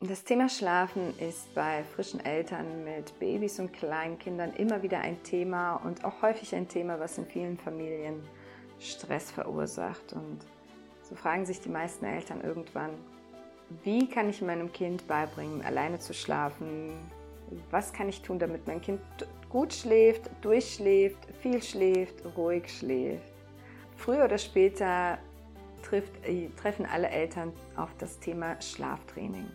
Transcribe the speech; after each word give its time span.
Das 0.00 0.22
Thema 0.22 0.48
Schlafen 0.48 1.12
ist 1.18 1.52
bei 1.56 1.82
frischen 1.82 2.24
Eltern 2.24 2.84
mit 2.84 3.18
Babys 3.18 3.58
und 3.58 3.72
Kleinkindern 3.72 4.52
immer 4.52 4.80
wieder 4.80 5.00
ein 5.00 5.20
Thema 5.24 5.74
und 5.74 6.04
auch 6.04 6.22
häufig 6.22 6.54
ein 6.54 6.68
Thema, 6.68 7.00
was 7.00 7.18
in 7.18 7.26
vielen 7.26 7.58
Familien 7.58 8.22
Stress 8.78 9.32
verursacht. 9.32 10.12
Und 10.12 10.38
so 11.02 11.16
fragen 11.16 11.44
sich 11.44 11.60
die 11.60 11.68
meisten 11.68 12.04
Eltern 12.04 12.42
irgendwann, 12.42 12.90
wie 13.82 14.08
kann 14.08 14.30
ich 14.30 14.40
meinem 14.40 14.72
Kind 14.72 15.08
beibringen, 15.08 15.62
alleine 15.62 15.98
zu 15.98 16.14
schlafen? 16.14 16.92
Was 17.72 17.92
kann 17.92 18.08
ich 18.08 18.22
tun, 18.22 18.38
damit 18.38 18.68
mein 18.68 18.80
Kind 18.80 19.00
gut 19.48 19.74
schläft, 19.74 20.30
durchschläft, 20.42 21.26
viel 21.42 21.60
schläft, 21.60 22.24
ruhig 22.36 22.68
schläft? 22.68 23.34
Früher 23.96 24.26
oder 24.26 24.38
später 24.38 25.18
trifft, 25.82 26.24
äh, 26.24 26.50
treffen 26.50 26.86
alle 26.86 27.08
Eltern 27.08 27.52
auf 27.74 27.90
das 27.98 28.20
Thema 28.20 28.60
Schlaftraining. 28.62 29.48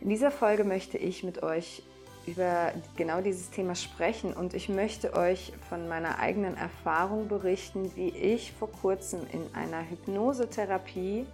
In 0.00 0.08
dieser 0.10 0.30
Folge 0.30 0.64
möchte 0.64 0.98
ich 0.98 1.22
mit 1.22 1.42
euch 1.42 1.82
über 2.26 2.72
genau 2.96 3.20
dieses 3.20 3.50
Thema 3.50 3.74
sprechen 3.74 4.32
und 4.32 4.52
ich 4.52 4.68
möchte 4.68 5.14
euch 5.14 5.52
von 5.68 5.88
meiner 5.88 6.18
eigenen 6.18 6.56
Erfahrung 6.56 7.28
berichten, 7.28 7.90
wie 7.94 8.08
ich 8.08 8.52
vor 8.52 8.70
kurzem 8.70 9.20
in 9.32 9.42
einer 9.54 9.88
Hypnosetherapie 9.88 11.26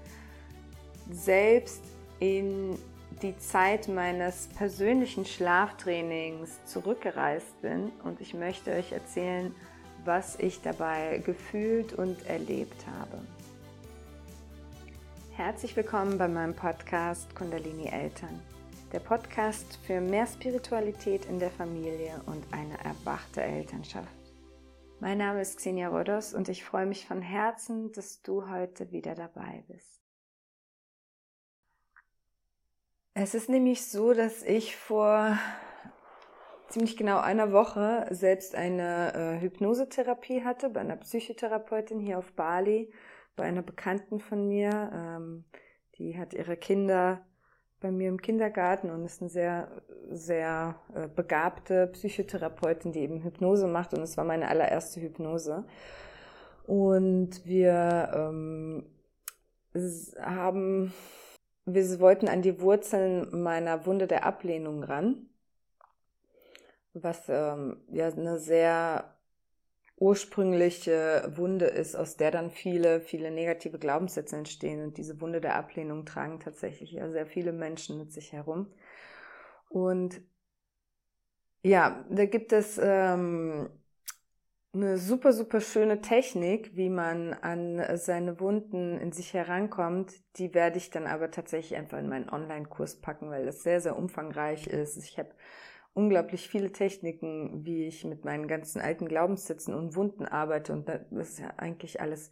selbst 1.10 1.82
in 2.20 2.78
die 3.22 3.36
Zeit 3.38 3.88
meines 3.88 4.48
persönlichen 4.48 5.24
Schlaftrainings 5.24 6.64
zurückgereist 6.66 7.60
bin 7.62 7.90
und 8.04 8.20
ich 8.20 8.34
möchte 8.34 8.72
euch 8.72 8.92
erzählen, 8.92 9.54
was 10.04 10.38
ich 10.38 10.60
dabei 10.60 11.22
gefühlt 11.24 11.92
und 11.92 12.26
erlebt 12.26 12.84
habe. 12.98 13.22
Herzlich 15.34 15.74
willkommen 15.76 16.18
bei 16.18 16.28
meinem 16.28 16.54
Podcast 16.54 17.34
Kundalini 17.34 17.86
Eltern, 17.86 18.40
der 18.92 19.00
Podcast 19.00 19.78
für 19.86 20.02
mehr 20.02 20.26
Spiritualität 20.26 21.24
in 21.24 21.38
der 21.38 21.50
Familie 21.50 22.20
und 22.26 22.44
eine 22.52 22.76
erwachte 22.84 23.42
Elternschaft. 23.42 24.06
Mein 25.00 25.16
Name 25.16 25.40
ist 25.40 25.56
Xenia 25.56 25.88
Rodos 25.88 26.34
und 26.34 26.50
ich 26.50 26.62
freue 26.62 26.84
mich 26.84 27.06
von 27.06 27.22
Herzen, 27.22 27.90
dass 27.92 28.20
du 28.20 28.50
heute 28.50 28.92
wieder 28.92 29.14
dabei 29.14 29.64
bist. 29.66 30.02
Es 33.14 33.34
ist 33.34 33.48
nämlich 33.48 33.86
so, 33.86 34.12
dass 34.12 34.42
ich 34.42 34.76
vor 34.76 35.38
ziemlich 36.68 36.98
genau 36.98 37.18
einer 37.18 37.50
Woche 37.52 38.06
selbst 38.10 38.54
eine 38.54 39.14
äh, 39.14 39.40
Hypnosetherapie 39.40 40.44
hatte 40.44 40.68
bei 40.68 40.80
einer 40.80 40.96
Psychotherapeutin 40.96 41.98
hier 41.98 42.18
auf 42.18 42.32
Bali 42.34 42.92
bei 43.36 43.44
einer 43.44 43.62
Bekannten 43.62 44.20
von 44.20 44.48
mir. 44.48 44.90
Ähm, 44.92 45.44
die 45.96 46.18
hat 46.18 46.34
ihre 46.34 46.58
Kinder 46.58 47.26
bei 47.82 47.90
mir 47.90 48.08
im 48.08 48.22
Kindergarten 48.22 48.90
und 48.90 49.04
ist 49.04 49.20
eine 49.20 49.28
sehr, 49.30 49.68
sehr 50.10 50.76
äh, 50.94 51.08
begabte 51.08 51.88
Psychotherapeutin, 51.88 52.92
die 52.92 53.00
eben 53.00 53.22
Hypnose 53.22 53.66
macht. 53.66 53.92
Und 53.92 54.02
es 54.02 54.16
war 54.16 54.24
meine 54.24 54.48
allererste 54.48 55.00
Hypnose. 55.00 55.64
Und 56.66 57.44
wir 57.44 58.10
ähm, 58.14 58.86
haben, 60.20 60.92
wir 61.66 62.00
wollten 62.00 62.28
an 62.28 62.40
die 62.40 62.60
Wurzeln 62.60 63.42
meiner 63.42 63.84
Wunde 63.84 64.06
der 64.06 64.24
Ablehnung 64.24 64.84
ran, 64.84 65.26
was 66.94 67.28
ähm, 67.28 67.78
ja 67.90 68.06
eine 68.06 68.38
sehr 68.38 69.16
ursprüngliche 70.02 71.32
Wunde 71.36 71.66
ist, 71.66 71.94
aus 71.94 72.16
der 72.16 72.32
dann 72.32 72.50
viele, 72.50 73.00
viele 73.00 73.30
negative 73.30 73.78
Glaubenssätze 73.78 74.36
entstehen. 74.36 74.82
Und 74.82 74.98
diese 74.98 75.20
Wunde 75.20 75.40
der 75.40 75.54
Ablehnung 75.54 76.04
tragen 76.04 76.40
tatsächlich 76.40 76.90
ja 76.90 77.08
sehr 77.08 77.24
viele 77.24 77.52
Menschen 77.52 77.98
mit 77.98 78.12
sich 78.12 78.32
herum. 78.32 78.66
Und 79.68 80.20
ja, 81.62 82.04
da 82.10 82.24
gibt 82.26 82.52
es 82.52 82.80
ähm, 82.82 83.70
eine 84.74 84.98
super, 84.98 85.32
super 85.32 85.60
schöne 85.60 86.00
Technik, 86.00 86.74
wie 86.76 86.90
man 86.90 87.32
an 87.34 87.80
seine 87.96 88.40
Wunden 88.40 88.98
in 88.98 89.12
sich 89.12 89.32
herankommt. 89.34 90.14
Die 90.36 90.52
werde 90.52 90.78
ich 90.78 90.90
dann 90.90 91.06
aber 91.06 91.30
tatsächlich 91.30 91.78
einfach 91.78 91.98
in 91.98 92.08
meinen 92.08 92.28
Online-Kurs 92.28 93.00
packen, 93.00 93.30
weil 93.30 93.46
das 93.46 93.62
sehr, 93.62 93.80
sehr 93.80 93.96
umfangreich 93.96 94.66
ist. 94.66 94.96
Ich 94.96 95.16
habe 95.16 95.30
unglaublich 95.94 96.48
viele 96.48 96.72
Techniken, 96.72 97.64
wie 97.64 97.86
ich 97.86 98.04
mit 98.04 98.24
meinen 98.24 98.48
ganzen 98.48 98.80
alten 98.80 99.06
Glaubenssätzen 99.06 99.74
und 99.74 99.94
Wunden 99.94 100.26
arbeite. 100.26 100.72
Und 100.72 100.88
das 100.88 101.10
ist 101.10 101.38
ja 101.38 101.52
eigentlich 101.56 102.00
alles 102.00 102.30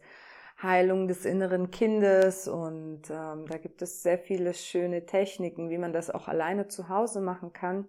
Heilung 0.61 1.07
des 1.07 1.25
inneren 1.25 1.71
Kindes. 1.71 2.47
Und 2.47 3.09
ähm, 3.09 3.45
da 3.47 3.57
gibt 3.57 3.81
es 3.81 4.03
sehr 4.03 4.17
viele 4.17 4.53
schöne 4.53 5.05
Techniken, 5.05 5.69
wie 5.69 5.77
man 5.77 5.93
das 5.93 6.09
auch 6.09 6.27
alleine 6.27 6.67
zu 6.67 6.89
Hause 6.89 7.21
machen 7.21 7.53
kann. 7.53 7.87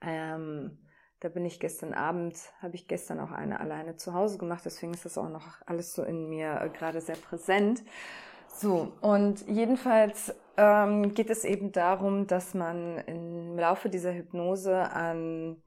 Ähm, 0.00 0.78
da 1.20 1.28
bin 1.28 1.44
ich 1.44 1.60
gestern 1.60 1.94
Abend, 1.94 2.36
habe 2.60 2.74
ich 2.74 2.88
gestern 2.88 3.20
auch 3.20 3.32
eine 3.32 3.58
alleine 3.60 3.96
zu 3.96 4.12
Hause 4.12 4.38
gemacht. 4.38 4.62
Deswegen 4.64 4.92
ist 4.92 5.04
das 5.04 5.18
auch 5.18 5.30
noch 5.30 5.62
alles 5.66 5.94
so 5.94 6.02
in 6.02 6.28
mir 6.28 6.60
äh, 6.60 6.68
gerade 6.68 7.00
sehr 7.00 7.16
präsent. 7.16 7.82
So, 8.58 8.90
und 9.02 9.46
jedenfalls 9.48 10.34
ähm, 10.56 11.12
geht 11.12 11.28
es 11.28 11.44
eben 11.44 11.72
darum, 11.72 12.26
dass 12.26 12.54
man 12.54 12.96
im 13.00 13.58
Laufe 13.58 13.90
dieser 13.90 14.14
Hypnose 14.14 14.90
an, 14.92 15.62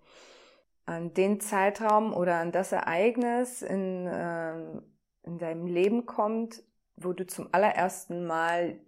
an 0.87 1.13
den 1.13 1.39
Zeitraum 1.39 2.13
oder 2.15 2.37
an 2.37 2.51
das 2.51 2.71
Ereignis 2.71 3.61
in, 3.61 4.09
ähm, 4.11 4.81
in 5.21 5.37
deinem 5.37 5.67
Leben 5.67 6.07
kommt, 6.07 6.63
wo 6.95 7.13
du 7.13 7.27
zum 7.27 7.49
allerersten 7.51 8.25
Mal 8.25 8.79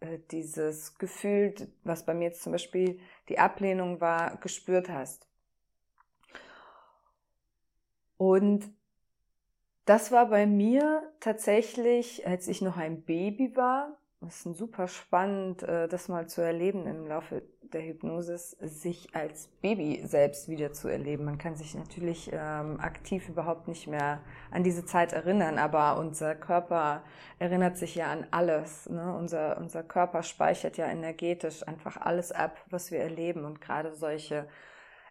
äh, 0.00 0.18
dieses 0.30 0.98
Gefühl, 0.98 1.54
was 1.84 2.04
bei 2.04 2.12
mir 2.12 2.24
jetzt 2.24 2.42
zum 2.42 2.52
Beispiel 2.52 3.00
die 3.30 3.38
Ablehnung 3.38 4.02
war, 4.02 4.36
gespürt 4.36 4.90
hast. 4.90 5.26
Und 8.18 8.70
das 9.84 10.12
war 10.12 10.26
bei 10.26 10.46
mir 10.46 11.02
tatsächlich, 11.20 12.26
als 12.26 12.48
ich 12.48 12.62
noch 12.62 12.76
ein 12.76 13.02
Baby 13.02 13.56
war. 13.56 13.98
Es 14.26 14.46
ist 14.46 14.56
super 14.56 14.86
spannend, 14.86 15.62
äh, 15.64 15.88
das 15.88 16.08
mal 16.08 16.28
zu 16.28 16.40
erleben 16.40 16.86
im 16.86 17.06
Laufe 17.06 17.42
der 17.72 17.82
Hypnosis, 17.82 18.50
sich 18.60 19.14
als 19.14 19.48
Baby 19.60 20.02
selbst 20.04 20.48
wieder 20.48 20.72
zu 20.72 20.88
erleben. 20.88 21.24
Man 21.24 21.38
kann 21.38 21.56
sich 21.56 21.74
natürlich 21.74 22.30
ähm, 22.32 22.78
aktiv 22.80 23.28
überhaupt 23.28 23.66
nicht 23.66 23.86
mehr 23.86 24.20
an 24.50 24.62
diese 24.62 24.84
Zeit 24.84 25.12
erinnern, 25.12 25.58
aber 25.58 25.98
unser 25.98 26.34
Körper 26.34 27.02
erinnert 27.38 27.78
sich 27.78 27.94
ja 27.94 28.12
an 28.12 28.26
alles. 28.30 28.88
Ne? 28.88 29.16
Unser, 29.16 29.56
unser 29.58 29.82
Körper 29.82 30.22
speichert 30.22 30.76
ja 30.76 30.86
energetisch 30.86 31.66
einfach 31.66 31.96
alles 31.96 32.30
ab, 32.30 32.58
was 32.70 32.90
wir 32.90 33.00
erleben 33.00 33.44
und 33.44 33.60
gerade 33.60 33.94
solche 33.94 34.46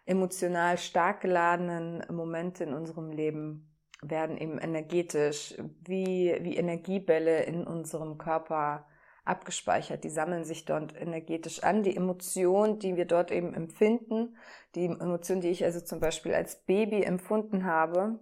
emotional 0.06 0.78
stark 0.78 1.20
geladenen 1.20 2.04
Momente 2.10 2.64
in 2.64 2.74
unserem 2.74 3.10
Leben 3.10 3.71
werden 4.02 4.36
eben 4.36 4.58
energetisch 4.58 5.54
wie, 5.84 6.36
wie 6.40 6.56
Energiebälle 6.56 7.44
in 7.44 7.64
unserem 7.64 8.18
Körper 8.18 8.86
abgespeichert. 9.24 10.02
Die 10.04 10.10
sammeln 10.10 10.44
sich 10.44 10.64
dort 10.64 11.00
energetisch 11.00 11.62
an. 11.62 11.84
Die 11.84 11.96
Emotion, 11.96 12.80
die 12.80 12.96
wir 12.96 13.04
dort 13.04 13.30
eben 13.30 13.54
empfinden, 13.54 14.36
die 14.74 14.86
Emotion, 14.86 15.40
die 15.40 15.50
ich 15.50 15.64
also 15.64 15.80
zum 15.80 16.00
Beispiel 16.00 16.34
als 16.34 16.56
Baby 16.64 17.04
empfunden 17.04 17.64
habe, 17.64 18.18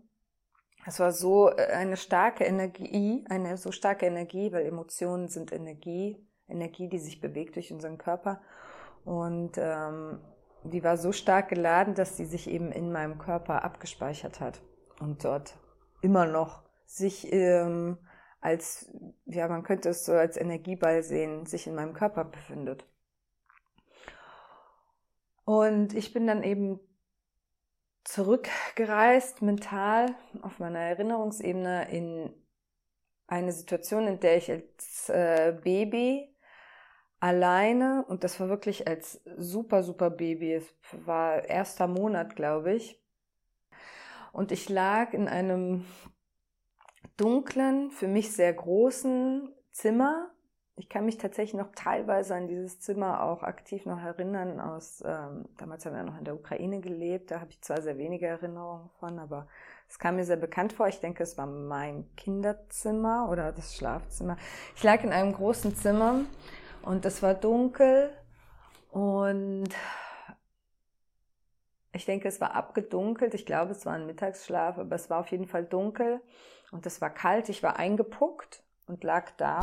es 0.87 1.01
war 1.01 1.13
so 1.13 1.51
äh, 1.51 1.67
eine 1.73 1.97
starke 1.97 2.45
Energie, 2.45 3.25
eine 3.29 3.57
so 3.57 3.73
starke 3.73 4.07
Energie, 4.07 4.53
weil 4.53 4.67
Emotionen 4.67 5.29
sind 5.29 5.53
Energie, 5.53 6.27
Energie, 6.49 6.89
die 6.89 6.99
sich 6.99 7.21
bewegt 7.21 7.57
durch 7.57 7.73
unseren 7.73 7.99
Körper. 7.99 8.41
Und 9.05 9.53
ähm, 9.57 10.21
die 10.65 10.85
war 10.85 10.97
so 10.97 11.13
stark 11.13 11.49
geladen, 11.49 11.95
dass 11.95 12.17
sie 12.17 12.27
sich 12.27 12.51
eben 12.51 12.71
in 12.71 12.93
meinem 12.93 13.19
Körper 13.19 13.65
abgespeichert 13.65 14.41
hat 14.41 14.61
und 15.01 15.25
dort 15.25 15.59
immer 16.03 16.27
noch 16.27 16.63
sich 16.87 17.33
ähm, 17.33 17.99
als, 18.41 18.91
ja, 19.27 19.49
man 19.49 19.63
könnte 19.63 19.91
es 19.91 20.05
so 20.05 20.13
als 20.13 20.37
Energieball 20.37 21.03
sehen, 21.03 21.47
sich 21.47 21.67
in 21.67 21.75
meinem 21.75 21.93
Körper 21.93 22.25
befindet. 22.25 22.87
Und 25.45 25.95
ich 25.95 26.13
bin 26.13 26.27
dann 26.27 26.43
eben 26.43 26.81
zurückgereist 28.05 29.43
mental 29.43 30.15
auf 30.43 30.59
meiner 30.59 30.79
Erinnerungsebene 30.79 31.91
in 31.91 32.33
eine 33.27 33.53
Situation, 33.53 34.07
in 34.07 34.21
der 34.21 34.37
ich 34.37 34.51
als 34.51 35.09
äh, 35.09 35.57
Baby 35.63 36.35
alleine, 37.21 38.05
und 38.09 38.25
das 38.25 38.41
war 38.41 38.49
wirklich 38.49 38.89
als 38.89 39.21
super, 39.37 39.83
super 39.83 40.11
Baby, 40.11 40.55
es 40.55 40.75
war 41.05 41.45
erster 41.45 41.87
Monat, 41.87 42.35
glaube 42.35 42.75
ich, 42.75 43.01
und 44.33 44.53
ich 44.53 44.69
lag 44.69 45.13
in 45.13 45.29
einem 45.29 45.85
dunklen, 47.17 47.91
für 47.91 48.09
mich 48.09 48.33
sehr 48.33 48.53
großen 48.53 49.53
Zimmer. 49.73 50.31
Ich 50.77 50.89
kann 50.89 51.05
mich 51.05 51.19
tatsächlich 51.19 51.61
noch 51.61 51.73
teilweise 51.75 52.35
an 52.35 52.49
dieses 52.49 52.81
Zimmer 52.81 53.23
auch 53.23 53.43
aktiv 53.43 53.85
noch 53.85 54.01
erinnern. 54.01 54.61
Aus 54.61 55.03
ähm, 55.05 55.45
damals 55.59 55.85
haben 55.85 55.95
wir 55.95 56.03
noch 56.05 56.17
in 56.17 56.25
der 56.25 56.35
Ukraine 56.35 56.81
gelebt. 56.81 57.31
Da 57.31 57.41
habe 57.41 57.51
ich 57.51 57.61
zwar 57.61 57.83
sehr 57.83 57.99
wenige 57.99 58.27
Erinnerungen 58.27 58.89
von, 58.99 59.19
aber 59.19 59.47
es 59.89 59.99
kam 59.99 60.17
mir 60.17 60.25
sehr 60.25 60.37
bekannt 60.37 60.73
vor. 60.73 60.89
Ich 60.89 61.01
denke, 61.01 61.23
es 61.23 61.37
war 61.37 61.47
mein 61.47 62.09
Kinderzimmer 62.17 63.29
oder 63.31 63.53
das 63.53 63.77
Schlafzimmer. 63.77 64.39
Ich 64.75 64.83
lag 64.83 65.05
in 65.05 65.13
einem 65.13 65.35
großen 65.35 65.75
Zimmer 65.75 66.25
Und 66.83 67.05
es 67.05 67.23
war 67.23 67.35
dunkel 67.35 68.11
und 68.91 69.69
ich 71.93 72.05
denke, 72.05 72.29
es 72.29 72.41
war 72.41 72.55
abgedunkelt. 72.55 73.35
Ich 73.35 73.47
glaube, 73.47 73.73
es 73.73 73.85
war 73.85 73.95
ein 73.95 74.07
Mittagsschlaf, 74.07 74.79
aber 74.79 74.95
es 74.95 75.11
war 75.11 75.21
auf 75.21 75.29
jeden 75.29 75.47
Fall 75.47 75.65
dunkel 75.65 76.21
und 76.71 76.87
es 76.87 77.01
war 77.01 77.11
kalt. 77.11 77.49
Ich 77.49 77.63
war 77.63 77.79
eingepuckt 77.79 78.63
und 78.87 79.03
lag 79.05 79.31
da. 79.37 79.61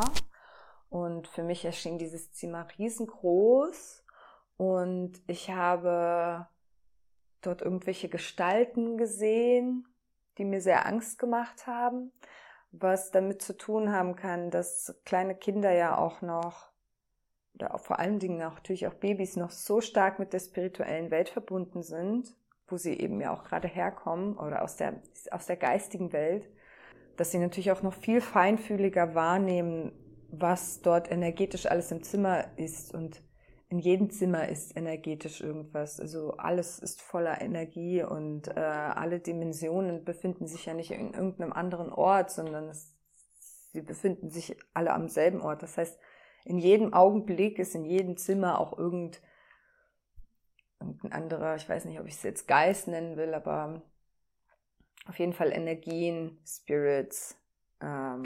Und 0.89 1.27
für 1.27 1.43
mich 1.43 1.65
erschien 1.65 1.97
dieses 1.97 2.31
Zimmer 2.31 2.67
riesengroß 2.77 4.03
und 4.57 5.21
ich 5.27 5.49
habe 5.51 6.47
dort 7.41 7.61
irgendwelche 7.61 8.09
Gestalten 8.09 8.97
gesehen, 8.97 9.85
die 10.37 10.45
mir 10.45 10.61
sehr 10.61 10.85
Angst 10.85 11.19
gemacht 11.19 11.67
haben, 11.67 12.11
was 12.71 13.11
damit 13.11 13.41
zu 13.41 13.57
tun 13.57 13.91
haben 13.91 14.15
kann, 14.15 14.49
dass 14.49 14.99
kleine 15.05 15.35
Kinder 15.35 15.71
ja 15.71 15.97
auch 15.97 16.21
noch 16.21 16.69
oder 17.57 17.73
auch 17.73 17.79
vor 17.79 17.99
allen 17.99 18.19
Dingen 18.19 18.37
natürlich 18.37 18.87
auch 18.87 18.93
Babys 18.93 19.35
noch 19.35 19.49
so 19.49 19.81
stark 19.81 20.19
mit 20.19 20.31
der 20.31 20.39
spirituellen 20.39 21.09
Welt 21.09 21.29
verbunden 21.29 21.81
sind, 21.81 22.35
wo 22.67 22.77
sie 22.77 22.93
eben 22.93 23.19
ja 23.19 23.33
auch 23.33 23.43
gerade 23.43 23.67
herkommen 23.67 24.37
oder 24.37 24.61
aus 24.61 24.75
der, 24.75 25.01
aus 25.31 25.47
der 25.47 25.57
geistigen 25.57 26.13
Welt, 26.13 26.47
dass 27.15 27.31
sie 27.31 27.39
natürlich 27.39 27.71
auch 27.71 27.81
noch 27.81 27.93
viel 27.93 28.21
feinfühliger 28.21 29.15
wahrnehmen, 29.15 29.91
was 30.29 30.81
dort 30.81 31.11
energetisch 31.11 31.65
alles 31.65 31.91
im 31.91 32.03
Zimmer 32.03 32.45
ist 32.57 32.93
und 32.93 33.21
in 33.69 33.79
jedem 33.79 34.09
Zimmer 34.11 34.47
ist 34.47 34.77
energetisch 34.77 35.41
irgendwas. 35.41 35.99
Also 35.99 36.33
alles 36.37 36.79
ist 36.79 37.01
voller 37.01 37.41
Energie 37.41 38.01
und 38.01 38.47
äh, 38.47 38.59
alle 38.59 39.19
Dimensionen 39.19 40.05
befinden 40.05 40.47
sich 40.47 40.67
ja 40.67 40.73
nicht 40.73 40.91
in 40.91 41.13
irgendeinem 41.13 41.51
anderen 41.51 41.91
Ort, 41.91 42.31
sondern 42.31 42.69
es, 42.69 42.93
sie 43.73 43.81
befinden 43.81 44.29
sich 44.29 44.55
alle 44.73 44.93
am 44.93 45.09
selben 45.09 45.41
Ort. 45.41 45.63
Das 45.63 45.77
heißt, 45.77 45.99
in 46.47 46.57
jedem 46.57 46.93
Augenblick 46.93 47.59
ist 47.59 47.75
in 47.75 47.85
jedem 47.85 48.15
Zimmer 48.15 48.59
auch 48.59 48.77
irgend, 48.77 49.21
irgendein 50.79 51.11
anderer, 51.11 51.55
ich 51.55 51.67
weiß 51.67 51.85
nicht, 51.85 51.99
ob 51.99 52.07
ich 52.07 52.13
es 52.13 52.23
jetzt 52.23 52.47
Geist 52.47 52.87
nennen 52.87 53.17
will, 53.17 53.33
aber 53.33 53.81
auf 55.07 55.19
jeden 55.19 55.33
Fall 55.33 55.51
Energien, 55.51 56.39
Spirits, 56.45 57.37
ähm, 57.81 58.23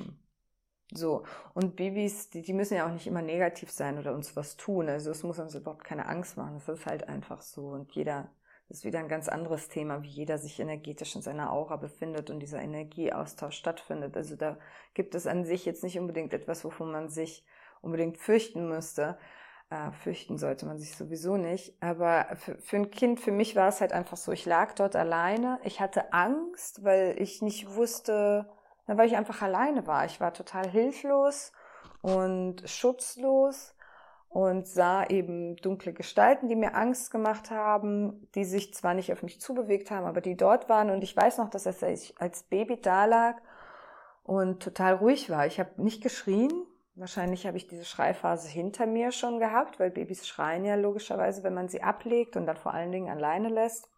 so. 0.94 1.24
Und 1.54 1.76
Babys, 1.78 2.30
die, 2.30 2.42
die 2.42 2.54
müssen 2.54 2.76
ja 2.76 2.86
auch 2.86 2.92
nicht 2.92 3.08
immer 3.08 3.22
negativ 3.22 3.72
sein 3.72 3.98
oder 3.98 4.14
uns 4.14 4.36
was 4.36 4.58
tun. 4.58 4.90
Also 4.90 5.10
es 5.10 5.24
muss 5.24 5.40
uns 5.40 5.56
überhaupt 5.56 5.84
keine 5.84 6.08
Angst 6.08 6.38
machen. 6.38 6.56
Das 6.56 6.68
ist 6.68 6.86
halt 6.86 7.08
einfach 7.08 7.42
so. 7.42 7.70
Und 7.70 7.92
jeder, 7.94 8.30
das 8.68 8.80
ist 8.80 8.84
wieder 8.84 9.00
ein 9.00 9.08
ganz 9.08 9.30
anderes 9.30 9.70
Thema, 9.70 10.04
wie 10.04 10.10
jeder 10.10 10.38
sich 10.38 10.60
energetisch 10.60 11.16
in 11.16 11.22
seiner 11.22 11.54
Aura 11.54 11.78
befindet 11.78 12.30
und 12.30 12.40
dieser 12.40 12.62
Energieaustausch 12.62 13.56
stattfindet. 13.56 14.18
Also 14.18 14.36
da 14.36 14.58
gibt 14.94 15.16
es 15.16 15.28
an 15.28 15.46
sich 15.46 15.66
jetzt 15.66 15.84
nicht 15.84 15.98
unbedingt 15.98 16.34
etwas, 16.34 16.66
wovon 16.66 16.92
man 16.92 17.10
sich 17.10 17.46
unbedingt 17.82 18.18
fürchten 18.18 18.68
müsste. 18.68 19.18
Äh, 19.70 19.92
fürchten 19.92 20.38
sollte 20.38 20.66
man 20.66 20.80
sich 20.80 20.96
sowieso 20.96 21.38
nicht. 21.38 21.82
Aber 21.82 22.28
für, 22.36 22.56
für 22.58 22.76
ein 22.76 22.92
Kind, 22.92 23.20
für 23.20 23.32
mich 23.32 23.56
war 23.56 23.70
es 23.70 23.82
halt 23.82 23.94
einfach 23.94 24.18
so, 24.18 24.32
ich 24.32 24.46
lag 24.46 24.74
dort 24.74 24.96
alleine. 24.96 25.60
Ich 25.64 25.80
hatte 25.80 26.14
Angst, 26.14 26.84
weil 26.84 27.16
ich 27.20 27.42
nicht 27.42 27.76
wusste, 27.76 28.50
weil 28.86 29.08
ich 29.08 29.16
einfach 29.16 29.42
alleine 29.42 29.88
war. 29.88 30.06
Ich 30.06 30.20
war 30.20 30.34
total 30.34 30.68
hilflos 30.68 31.52
und 32.02 32.64
schutzlos 32.66 33.76
und 34.32 34.66
sah 34.68 35.06
eben 35.06 35.58
dunkle 35.58 35.92
Gestalten, 35.94 36.48
die 36.48 36.56
mir 36.56 36.74
Angst 36.76 37.12
gemacht 37.12 37.52
haben, 37.52 38.28
die 38.34 38.46
sich 38.46 38.74
zwar 38.74 38.94
nicht 38.94 39.12
auf 39.12 39.24
mich 39.24 39.42
zubewegt 39.42 39.92
haben, 39.92 40.06
aber 40.06 40.22
die 40.22 40.38
dort 40.38 40.70
waren. 40.70 40.90
Und 40.90 41.04
ich 41.04 41.16
weiß 41.16 41.38
noch, 41.38 41.50
dass 41.50 41.66
ich 41.66 42.16
als 42.18 42.44
Baby 42.44 42.80
da 42.82 43.06
lag 43.06 43.36
und 44.24 44.64
total 44.64 44.96
ruhig 44.96 45.30
war. 45.30 45.46
Ich 45.48 45.60
habe 45.60 45.82
nicht 45.82 46.02
geschrien, 46.02 46.52
Wahrscheinlich 47.02 47.48
habe 47.48 47.58
ich 47.58 47.66
diese 47.66 47.84
Schreiphase 47.84 48.48
hinter 48.48 48.86
mir 48.86 49.12
schon 49.12 49.40
gehabt, 49.40 49.80
weil 49.80 49.90
Babys 49.90 50.28
schreien 50.28 50.64
ja 50.66 50.76
logischerweise, 50.76 51.42
wenn 51.42 51.56
man 51.56 51.68
sie 51.68 51.82
ablegt 51.82 52.38
und 52.38 52.46
dann 52.46 52.58
vor 52.58 52.76
allen 52.76 52.92
Dingen 52.92 53.10
alleine 53.10 53.50
lässt. 53.50 53.90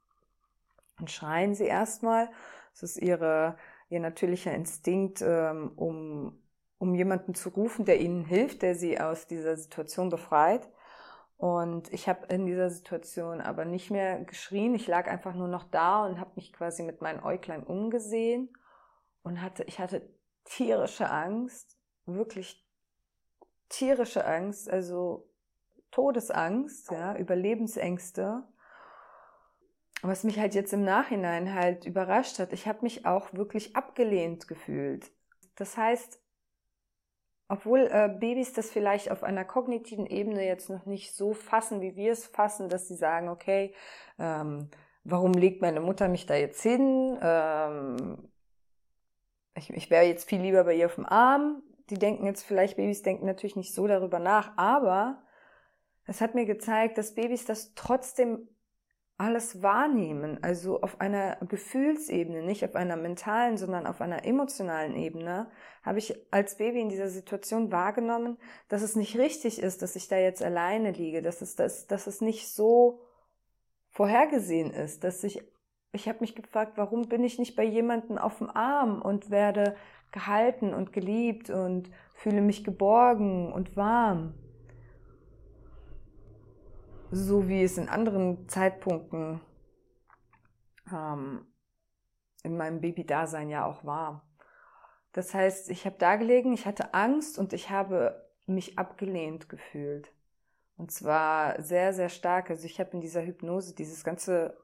Dann 0.97 1.09
schreien 1.09 1.53
sie 1.53 1.65
erstmal. 1.65 2.29
Das 2.71 2.81
ist 2.81 2.97
ihre, 2.97 3.57
ihr 3.89 3.99
natürlicher 3.99 4.53
Instinkt, 4.53 5.21
ähm, 5.21 5.73
um, 5.75 6.41
um 6.77 6.95
jemanden 6.95 7.35
zu 7.35 7.49
rufen, 7.49 7.83
der 7.83 7.99
ihnen 7.99 8.23
hilft, 8.23 8.61
der 8.61 8.73
sie 8.73 8.97
aus 8.97 9.27
dieser 9.27 9.57
Situation 9.57 10.09
befreit. 10.09 10.69
Und 11.35 11.91
ich 11.91 12.07
habe 12.07 12.27
in 12.27 12.45
dieser 12.45 12.69
Situation 12.69 13.41
aber 13.41 13.65
nicht 13.65 13.91
mehr 13.91 14.23
geschrien. 14.23 14.75
Ich 14.75 14.87
lag 14.87 15.09
einfach 15.09 15.35
nur 15.35 15.49
noch 15.49 15.65
da 15.65 16.05
und 16.05 16.21
habe 16.21 16.31
mich 16.35 16.53
quasi 16.53 16.83
mit 16.83 17.01
meinen 17.01 17.21
Äuglein 17.21 17.63
umgesehen 17.63 18.55
und 19.23 19.41
hatte, 19.41 19.65
ich 19.65 19.79
hatte 19.79 20.09
tierische 20.45 21.09
Angst, 21.09 21.77
wirklich 22.05 22.62
tierische 23.69 24.25
Angst, 24.25 24.69
also 24.69 25.27
Todesangst, 25.91 26.91
ja, 26.91 27.15
Überlebensängste. 27.15 28.43
Was 30.01 30.23
mich 30.23 30.39
halt 30.39 30.55
jetzt 30.55 30.73
im 30.73 30.83
Nachhinein 30.83 31.53
halt 31.53 31.85
überrascht 31.85 32.39
hat, 32.39 32.51
ich 32.51 32.67
habe 32.67 32.79
mich 32.81 33.05
auch 33.05 33.33
wirklich 33.33 33.75
abgelehnt 33.75 34.47
gefühlt. 34.47 35.11
Das 35.55 35.77
heißt, 35.77 36.19
obwohl 37.47 37.81
äh, 37.91 38.09
Babys 38.09 38.53
das 38.53 38.71
vielleicht 38.71 39.11
auf 39.11 39.23
einer 39.23 39.45
kognitiven 39.45 40.07
Ebene 40.07 40.45
jetzt 40.45 40.69
noch 40.69 40.85
nicht 40.85 41.15
so 41.15 41.33
fassen, 41.33 41.81
wie 41.81 41.95
wir 41.95 42.11
es 42.11 42.25
fassen, 42.25 42.69
dass 42.69 42.87
sie 42.87 42.95
sagen, 42.95 43.29
okay, 43.29 43.75
ähm, 44.17 44.69
warum 45.03 45.33
legt 45.33 45.61
meine 45.61 45.79
Mutter 45.79 46.07
mich 46.07 46.25
da 46.25 46.35
jetzt 46.35 46.63
hin? 46.63 47.17
Ähm, 47.21 48.29
ich, 49.55 49.69
ich 49.69 49.89
wäre 49.91 50.05
jetzt 50.05 50.27
viel 50.27 50.41
lieber 50.41 50.63
bei 50.63 50.73
ihr 50.73 50.87
auf 50.87 50.95
dem 50.95 51.05
Arm 51.05 51.61
die 51.89 51.99
denken 51.99 52.25
jetzt 52.25 52.43
vielleicht, 52.43 52.77
Babys 52.77 53.01
denken 53.01 53.25
natürlich 53.25 53.55
nicht 53.55 53.73
so 53.73 53.87
darüber 53.87 54.19
nach, 54.19 54.57
aber 54.57 55.23
es 56.05 56.21
hat 56.21 56.35
mir 56.35 56.45
gezeigt, 56.45 56.97
dass 56.97 57.15
Babys 57.15 57.45
das 57.45 57.73
trotzdem 57.75 58.47
alles 59.17 59.61
wahrnehmen, 59.61 60.39
also 60.41 60.81
auf 60.81 60.99
einer 60.99 61.37
Gefühlsebene, 61.47 62.41
nicht 62.41 62.65
auf 62.65 62.75
einer 62.75 62.97
mentalen, 62.97 63.57
sondern 63.57 63.85
auf 63.85 64.01
einer 64.01 64.25
emotionalen 64.25 64.95
Ebene, 64.95 65.51
habe 65.83 65.99
ich 65.99 66.15
als 66.31 66.57
Baby 66.57 66.81
in 66.81 66.89
dieser 66.89 67.09
Situation 67.09 67.71
wahrgenommen, 67.71 68.37
dass 68.69 68.81
es 68.81 68.95
nicht 68.95 69.17
richtig 69.17 69.61
ist, 69.61 69.81
dass 69.81 69.95
ich 69.95 70.07
da 70.07 70.17
jetzt 70.17 70.41
alleine 70.41 70.91
liege, 70.91 71.21
dass 71.21 71.41
es, 71.41 71.55
dass, 71.55 71.85
dass 71.85 72.07
es 72.07 72.21
nicht 72.21 72.49
so 72.49 73.01
vorhergesehen 73.91 74.71
ist, 74.71 75.03
dass 75.03 75.23
ich, 75.23 75.43
ich 75.93 76.09
habe 76.09 76.19
mich 76.21 76.35
gefragt, 76.35 76.73
warum 76.75 77.07
bin 77.07 77.23
ich 77.23 77.37
nicht 77.37 77.55
bei 77.55 77.63
jemandem 77.63 78.17
auf 78.17 78.39
dem 78.39 78.49
Arm 78.49 79.01
und 79.01 79.29
werde 79.29 79.75
gehalten 80.11 80.73
und 80.73 80.91
geliebt 80.91 81.49
und 81.49 81.89
fühle 82.15 82.41
mich 82.41 82.63
geborgen 82.63 83.53
und 83.53 83.77
warm. 83.77 84.33
So 87.11 87.47
wie 87.47 87.63
es 87.63 87.77
in 87.77 87.89
anderen 87.89 88.49
Zeitpunkten 88.49 89.39
ähm, 90.91 91.45
in 92.43 92.57
meinem 92.57 92.81
Baby-Dasein 92.81 93.49
ja 93.49 93.65
auch 93.65 93.85
war. 93.85 94.27
Das 95.11 95.35
heißt, 95.35 95.69
ich 95.69 95.85
habe 95.85 95.97
da 95.99 96.15
gelegen, 96.15 96.53
ich 96.53 96.65
hatte 96.65 96.95
Angst 96.95 97.37
und 97.37 97.53
ich 97.53 97.69
habe 97.69 98.27
mich 98.47 98.79
abgelehnt 98.79 99.47
gefühlt. 99.47 100.11
Und 100.75 100.91
zwar 100.91 101.61
sehr, 101.61 101.93
sehr 101.93 102.09
stark. 102.09 102.49
Also 102.49 102.65
ich 102.65 102.79
habe 102.79 102.91
in 102.93 103.01
dieser 103.01 103.23
Hypnose 103.23 103.75
dieses 103.75 104.03
ganze 104.03 104.57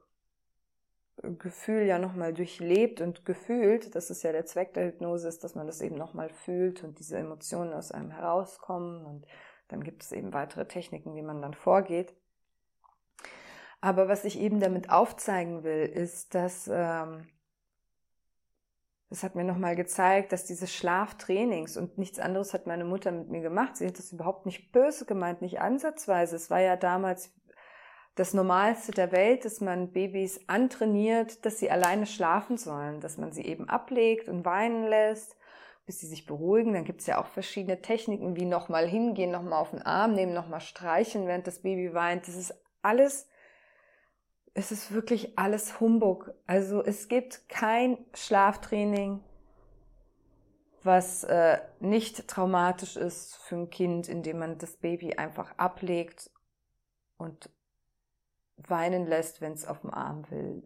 Gefühl 1.22 1.82
ja 1.82 1.98
nochmal 1.98 2.32
durchlebt 2.32 3.00
und 3.00 3.24
gefühlt, 3.24 3.94
das 3.94 4.10
ist 4.10 4.22
ja 4.22 4.32
der 4.32 4.46
Zweck 4.46 4.74
der 4.74 4.86
Hypnose, 4.86 5.28
ist, 5.28 5.44
dass 5.44 5.54
man 5.54 5.66
das 5.66 5.80
eben 5.80 5.96
nochmal 5.96 6.30
fühlt 6.30 6.82
und 6.82 6.98
diese 6.98 7.18
Emotionen 7.18 7.72
aus 7.72 7.92
einem 7.92 8.10
herauskommen 8.10 9.04
und 9.04 9.26
dann 9.68 9.84
gibt 9.84 10.02
es 10.02 10.12
eben 10.12 10.32
weitere 10.32 10.66
Techniken, 10.66 11.14
wie 11.14 11.22
man 11.22 11.42
dann 11.42 11.54
vorgeht. 11.54 12.14
Aber 13.80 14.08
was 14.08 14.24
ich 14.24 14.38
eben 14.38 14.60
damit 14.60 14.90
aufzeigen 14.90 15.62
will, 15.62 15.86
ist, 15.86 16.34
dass 16.34 16.68
ähm, 16.72 17.26
das 19.10 19.24
hat 19.24 19.34
mir 19.34 19.42
nochmal 19.42 19.74
gezeigt, 19.74 20.30
dass 20.30 20.44
diese 20.44 20.68
Schlaftrainings 20.68 21.76
und 21.76 21.98
nichts 21.98 22.20
anderes 22.20 22.54
hat 22.54 22.68
meine 22.68 22.84
Mutter 22.84 23.10
mit 23.10 23.28
mir 23.28 23.40
gemacht. 23.40 23.76
Sie 23.76 23.86
hat 23.86 23.98
das 23.98 24.12
überhaupt 24.12 24.46
nicht 24.46 24.70
böse 24.70 25.04
gemeint, 25.04 25.42
nicht 25.42 25.60
ansatzweise. 25.60 26.36
Es 26.36 26.48
war 26.48 26.60
ja 26.60 26.76
damals 26.76 27.32
das 28.20 28.34
Normalste 28.34 28.92
der 28.92 29.12
Welt, 29.12 29.46
dass 29.46 29.62
man 29.62 29.92
Babys 29.92 30.40
antrainiert, 30.46 31.46
dass 31.46 31.58
sie 31.58 31.70
alleine 31.70 32.04
schlafen 32.04 32.58
sollen, 32.58 33.00
dass 33.00 33.16
man 33.16 33.32
sie 33.32 33.46
eben 33.46 33.66
ablegt 33.66 34.28
und 34.28 34.44
weinen 34.44 34.84
lässt, 34.84 35.38
bis 35.86 36.00
sie 36.00 36.06
sich 36.06 36.26
beruhigen. 36.26 36.74
Dann 36.74 36.84
gibt 36.84 37.00
es 37.00 37.06
ja 37.06 37.18
auch 37.18 37.28
verschiedene 37.28 37.80
Techniken, 37.80 38.36
wie 38.36 38.44
nochmal 38.44 38.86
hingehen, 38.86 39.30
nochmal 39.30 39.58
auf 39.58 39.70
den 39.70 39.80
Arm 39.80 40.12
nehmen, 40.12 40.34
nochmal 40.34 40.60
streichen, 40.60 41.26
während 41.26 41.46
das 41.46 41.60
Baby 41.60 41.94
weint. 41.94 42.28
Das 42.28 42.36
ist 42.36 42.52
alles, 42.82 43.26
es 44.52 44.70
ist 44.70 44.92
wirklich 44.92 45.38
alles 45.38 45.80
Humbug. 45.80 46.34
Also 46.46 46.84
es 46.84 47.08
gibt 47.08 47.48
kein 47.48 47.96
Schlaftraining, 48.12 49.24
was 50.82 51.24
äh, 51.24 51.58
nicht 51.78 52.28
traumatisch 52.28 52.98
ist 52.98 53.36
für 53.36 53.56
ein 53.56 53.70
Kind, 53.70 54.10
indem 54.10 54.40
man 54.40 54.58
das 54.58 54.76
Baby 54.76 55.14
einfach 55.14 55.56
ablegt 55.56 56.30
und 57.16 57.48
weinen 58.68 59.06
lässt, 59.06 59.40
wenn 59.40 59.52
es 59.52 59.66
auf 59.66 59.80
dem 59.80 59.90
Arm 59.90 60.30
will. 60.30 60.62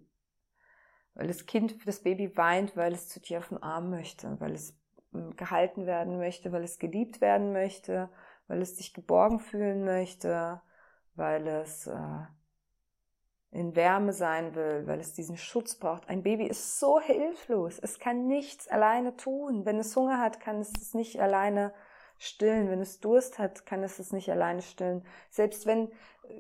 Weil 1.15 1.29
das 1.29 1.47
Kind, 1.47 1.87
das 1.87 2.03
Baby 2.03 2.37
weint, 2.37 2.77
weil 2.77 2.93
es 2.93 3.09
zu 3.09 3.21
dir 3.21 3.39
auf 3.39 3.49
dem 3.49 3.63
Arm 3.63 3.91
möchte, 3.91 4.41
weil 4.41 4.53
es 4.53 4.77
hm, 5.13 5.37
gehalten 5.37 5.87
werden 5.87 6.19
möchte, 6.19 6.53
weil 6.53 6.65
es 6.65 6.79
geliebt 6.79 7.21
werden 7.21 7.53
möchte, 7.53 8.11
weil 8.49 8.61
es 8.61 8.77
sich 8.77 8.95
geborgen 8.95 9.39
fühlen 9.39 9.85
möchte, 9.85 10.61
weil 11.15 11.47
es 11.47 11.87
äh, 11.87 12.27
in 13.53 13.77
Wärme 13.77 14.13
sein 14.13 14.57
will, 14.57 14.87
weil 14.87 14.99
es 14.99 15.15
diesen 15.15 15.37
Schutz 15.37 15.77
braucht. 15.77 16.09
Ein 16.09 16.25
Baby 16.25 16.47
ist 16.47 16.81
so 16.81 17.01
hilflos. 17.01 17.79
Es 17.79 18.01
kann 18.01 18.27
nichts 18.27 18.67
alleine 18.67 19.17
tun. 19.17 19.65
Wenn 19.65 19.79
es 19.79 19.95
Hunger 19.95 20.19
hat, 20.19 20.41
kann 20.41 20.59
es 20.59 20.73
es 20.77 20.95
nicht 20.95 21.21
alleine 21.21 21.73
stillen. 22.25 22.71
Wenn 22.71 22.81
es 22.81 23.01
Durst 23.01 23.39
hat, 23.39 23.67
kann 23.67 23.83
es 23.83 23.99
es 23.99 24.13
nicht 24.13 24.31
alleine 24.31 24.63
stillen. 24.63 25.05
Selbst 25.31 25.67
wenn, 25.67 25.91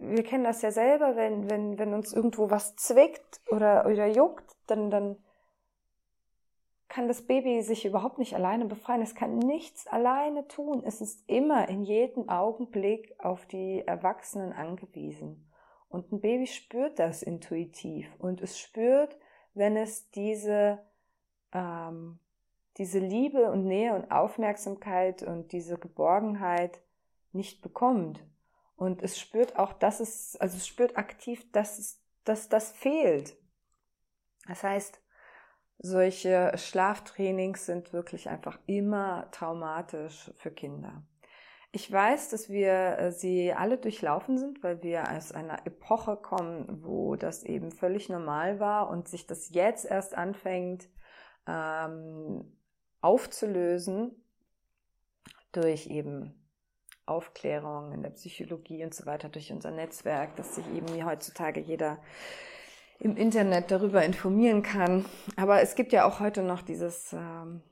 wir 0.00 0.22
kennen 0.22 0.44
das 0.44 0.62
ja 0.62 0.70
selber, 0.70 1.16
wenn, 1.16 1.50
wenn, 1.50 1.78
wenn 1.78 1.94
uns 1.94 2.12
irgendwo 2.12 2.50
was 2.50 2.76
zwickt 2.76 3.40
oder, 3.50 3.86
oder 3.86 4.06
juckt, 4.06 4.56
dann, 4.66 4.90
dann 4.90 5.16
kann 6.88 7.08
das 7.08 7.22
Baby 7.22 7.60
sich 7.62 7.84
überhaupt 7.84 8.18
nicht 8.18 8.34
alleine 8.34 8.66
befreien. 8.66 9.02
Es 9.02 9.14
kann 9.14 9.38
nichts 9.38 9.86
alleine 9.86 10.46
tun. 10.46 10.82
Es 10.84 11.00
ist 11.00 11.28
immer 11.28 11.68
in 11.68 11.82
jedem 11.82 12.28
Augenblick 12.28 13.14
auf 13.18 13.46
die 13.46 13.82
Erwachsenen 13.84 14.52
angewiesen. 14.52 15.50
Und 15.88 16.12
ein 16.12 16.20
Baby 16.20 16.46
spürt 16.46 16.98
das 16.98 17.22
intuitiv 17.22 18.08
und 18.18 18.40
es 18.40 18.58
spürt, 18.58 19.16
wenn 19.54 19.76
es 19.76 20.10
diese, 20.10 20.80
ähm, 21.52 22.18
diese 22.78 22.98
Liebe 22.98 23.50
und 23.50 23.64
Nähe 23.66 23.94
und 23.94 24.10
Aufmerksamkeit 24.10 25.22
und 25.22 25.52
diese 25.52 25.78
Geborgenheit 25.78 26.80
nicht 27.32 27.62
bekommt. 27.62 28.24
Und 28.76 29.02
es 29.02 29.18
spürt 29.18 29.58
auch, 29.58 29.72
dass 29.72 30.00
es, 30.00 30.36
also 30.36 30.56
es 30.56 30.66
spürt 30.66 30.96
aktiv, 30.96 31.50
dass, 31.52 31.78
es, 31.78 32.02
dass 32.24 32.48
das 32.48 32.72
fehlt. 32.72 33.36
Das 34.48 34.62
heißt, 34.62 35.00
solche 35.78 36.52
Schlaftrainings 36.56 37.66
sind 37.66 37.92
wirklich 37.92 38.28
einfach 38.28 38.58
immer 38.66 39.30
traumatisch 39.30 40.32
für 40.36 40.50
Kinder. 40.50 41.04
Ich 41.72 41.90
weiß, 41.90 42.28
dass 42.30 42.48
wir 42.48 42.98
äh, 42.98 43.12
sie 43.12 43.52
alle 43.52 43.78
durchlaufen 43.78 44.38
sind, 44.38 44.62
weil 44.62 44.82
wir 44.82 45.10
aus 45.10 45.32
einer 45.32 45.66
Epoche 45.66 46.16
kommen, 46.16 46.84
wo 46.84 47.16
das 47.16 47.42
eben 47.42 47.72
völlig 47.72 48.08
normal 48.08 48.60
war 48.60 48.88
und 48.90 49.08
sich 49.08 49.26
das 49.26 49.50
jetzt 49.52 49.84
erst 49.84 50.16
anfängt 50.16 50.88
ähm, 51.48 52.56
aufzulösen 53.04 54.12
durch 55.52 55.88
eben 55.88 56.34
Aufklärung 57.06 57.92
in 57.92 58.02
der 58.02 58.10
Psychologie 58.10 58.82
und 58.82 58.94
so 58.94 59.04
weiter, 59.04 59.28
durch 59.28 59.52
unser 59.52 59.70
Netzwerk, 59.70 60.36
dass 60.36 60.54
sich 60.54 60.66
eben 60.74 61.04
heutzutage 61.04 61.60
jeder 61.60 61.98
im 62.98 63.16
Internet 63.16 63.70
darüber 63.70 64.02
informieren 64.04 64.62
kann. 64.62 65.04
Aber 65.36 65.60
es 65.60 65.74
gibt 65.74 65.92
ja 65.92 66.06
auch 66.06 66.18
heute 66.18 66.42
noch 66.42 66.62
dieses 66.62 67.12
ähm, 67.12 67.62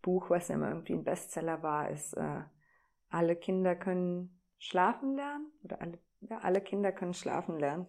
Buch, 0.00 0.30
was 0.30 0.48
ja 0.48 0.54
immer 0.54 0.70
irgendwie 0.70 0.94
ein 0.94 1.04
Bestseller 1.04 1.62
war, 1.62 1.90
ist 1.90 2.14
äh, 2.14 2.40
alle 3.10 3.36
Kinder 3.36 3.76
können 3.76 4.40
schlafen 4.58 5.14
lernen 5.14 5.52
oder 5.62 5.82
alle, 5.82 5.98
ja, 6.22 6.38
alle 6.38 6.62
Kinder 6.62 6.90
können 6.90 7.12
schlafen 7.12 7.58
lernen, 7.58 7.86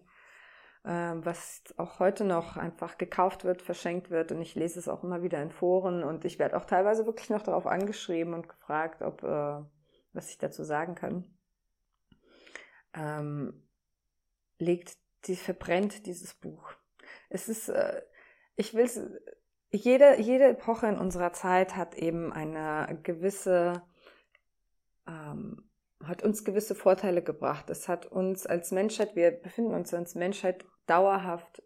was 0.84 1.62
auch 1.76 1.98
heute 1.98 2.24
noch 2.24 2.56
einfach 2.56 2.98
gekauft 2.98 3.44
wird, 3.44 3.62
verschenkt 3.62 4.10
wird 4.10 4.32
und 4.32 4.40
ich 4.40 4.54
lese 4.54 4.78
es 4.78 4.88
auch 4.88 5.04
immer 5.04 5.22
wieder 5.22 5.42
in 5.42 5.50
Foren 5.50 6.02
und 6.02 6.24
ich 6.24 6.38
werde 6.38 6.56
auch 6.56 6.64
teilweise 6.64 7.04
wirklich 7.04 7.30
noch 7.30 7.42
darauf 7.42 7.66
angeschrieben 7.66 8.32
und 8.32 8.48
gefragt, 8.48 9.02
ob 9.02 9.22
äh, 9.22 9.62
was 10.12 10.30
ich 10.30 10.38
dazu 10.38 10.64
sagen 10.64 10.94
kann. 10.94 11.24
Ähm, 12.94 13.68
legt 14.58 14.96
die 15.24 15.36
verbrennt 15.36 16.06
dieses 16.06 16.34
Buch. 16.34 16.72
Es 17.28 17.48
ist, 17.48 17.68
äh, 17.68 18.02
ich 18.56 18.74
will 18.74 18.84
es, 18.84 19.00
jede, 19.70 20.20
jede 20.20 20.46
Epoche 20.48 20.86
in 20.86 20.98
unserer 20.98 21.32
Zeit 21.32 21.76
hat 21.76 21.94
eben 21.94 22.32
eine 22.32 22.98
gewisse 23.02 23.82
ähm, 25.06 25.67
hat 26.04 26.22
uns 26.22 26.44
gewisse 26.44 26.74
Vorteile 26.74 27.22
gebracht. 27.22 27.70
Es 27.70 27.88
hat 27.88 28.06
uns 28.06 28.46
als 28.46 28.70
Menschheit, 28.70 29.16
wir 29.16 29.30
befinden 29.30 29.74
uns 29.74 29.92
als 29.92 30.14
Menschheit 30.14 30.64
dauerhaft 30.86 31.62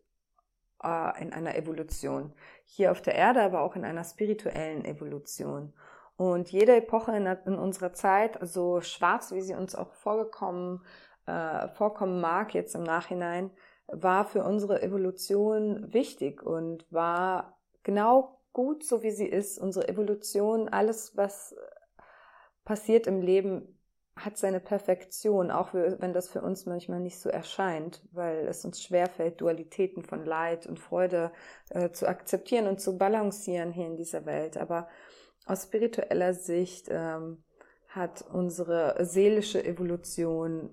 äh, 0.83 1.23
in 1.23 1.33
einer 1.33 1.57
Evolution. 1.57 2.33
Hier 2.65 2.93
auf 2.93 3.03
der 3.03 3.15
Erde, 3.15 3.43
aber 3.43 3.61
auch 3.61 3.77
in 3.77 3.85
einer 3.85 4.05
spirituellen 4.05 4.85
Evolution. 4.85 5.75
Und 6.17 6.51
jede 6.51 6.77
Epoche 6.77 7.13
in, 7.13 7.27
in 7.27 7.59
unserer 7.59 7.93
Zeit, 7.93 8.39
so 8.43 8.81
schwarz 8.81 9.33
wie 9.33 9.43
sie 9.43 9.55
uns 9.55 9.75
auch 9.75 9.93
vorgekommen, 9.95 10.85
äh, 11.27 11.69
vorkommen 11.69 12.21
mag 12.21 12.55
jetzt 12.55 12.75
im 12.75 12.83
Nachhinein, 12.83 13.51
war 13.87 14.25
für 14.25 14.45
unsere 14.45 14.83
Evolution 14.83 15.93
wichtig 15.93 16.43
und 16.43 16.91
war 16.91 17.59
genau 17.83 18.41
gut, 18.53 18.85
so 18.85 19.03
wie 19.03 19.11
sie 19.11 19.27
ist. 19.27 19.59
Unsere 19.59 19.89
Evolution, 19.89 20.69
alles, 20.69 21.17
was 21.17 21.55
passiert 22.65 23.07
im 23.07 23.21
Leben, 23.21 23.79
hat 24.17 24.37
seine 24.37 24.61
Perfektion, 24.61 25.51
auch 25.51 25.73
wenn 25.73 26.13
das 26.13 26.29
für 26.29 26.43
uns 26.43 26.67
manchmal 26.67 27.01
nicht 27.01 27.19
so 27.19 27.31
erscheint, 27.31 28.03
weil 28.13 28.47
es 28.47 28.65
uns 28.65 28.83
schwerfällt, 28.83 29.41
Dualitäten 29.41 30.05
von 30.05 30.25
Leid 30.25 30.67
und 30.67 30.79
Freude 30.79 31.33
äh, 31.71 31.91
zu 31.91 32.07
akzeptieren 32.07 32.67
und 32.67 32.81
zu 32.81 32.99
balancieren 32.99 33.73
hier 33.73 33.87
in 33.87 33.97
dieser 33.97 34.27
Welt. 34.27 34.59
Aber 34.59 34.89
aus 35.47 35.65
spiritueller 35.65 36.35
Sicht 36.35 36.89
ähm, 36.91 37.43
hat 37.89 38.25
unsere 38.31 39.05
seelische 39.05 39.65
Evolution 39.65 40.71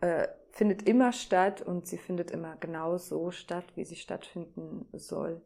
äh, 0.00 0.28
findet 0.50 0.88
immer 0.88 1.12
statt 1.12 1.62
und 1.62 1.86
sie 1.86 1.98
findet 1.98 2.30
immer 2.30 2.56
genau 2.56 2.96
so 2.96 3.30
statt, 3.30 3.64
wie 3.74 3.84
sie 3.84 3.96
stattfinden 3.96 4.86
soll. 4.92 5.42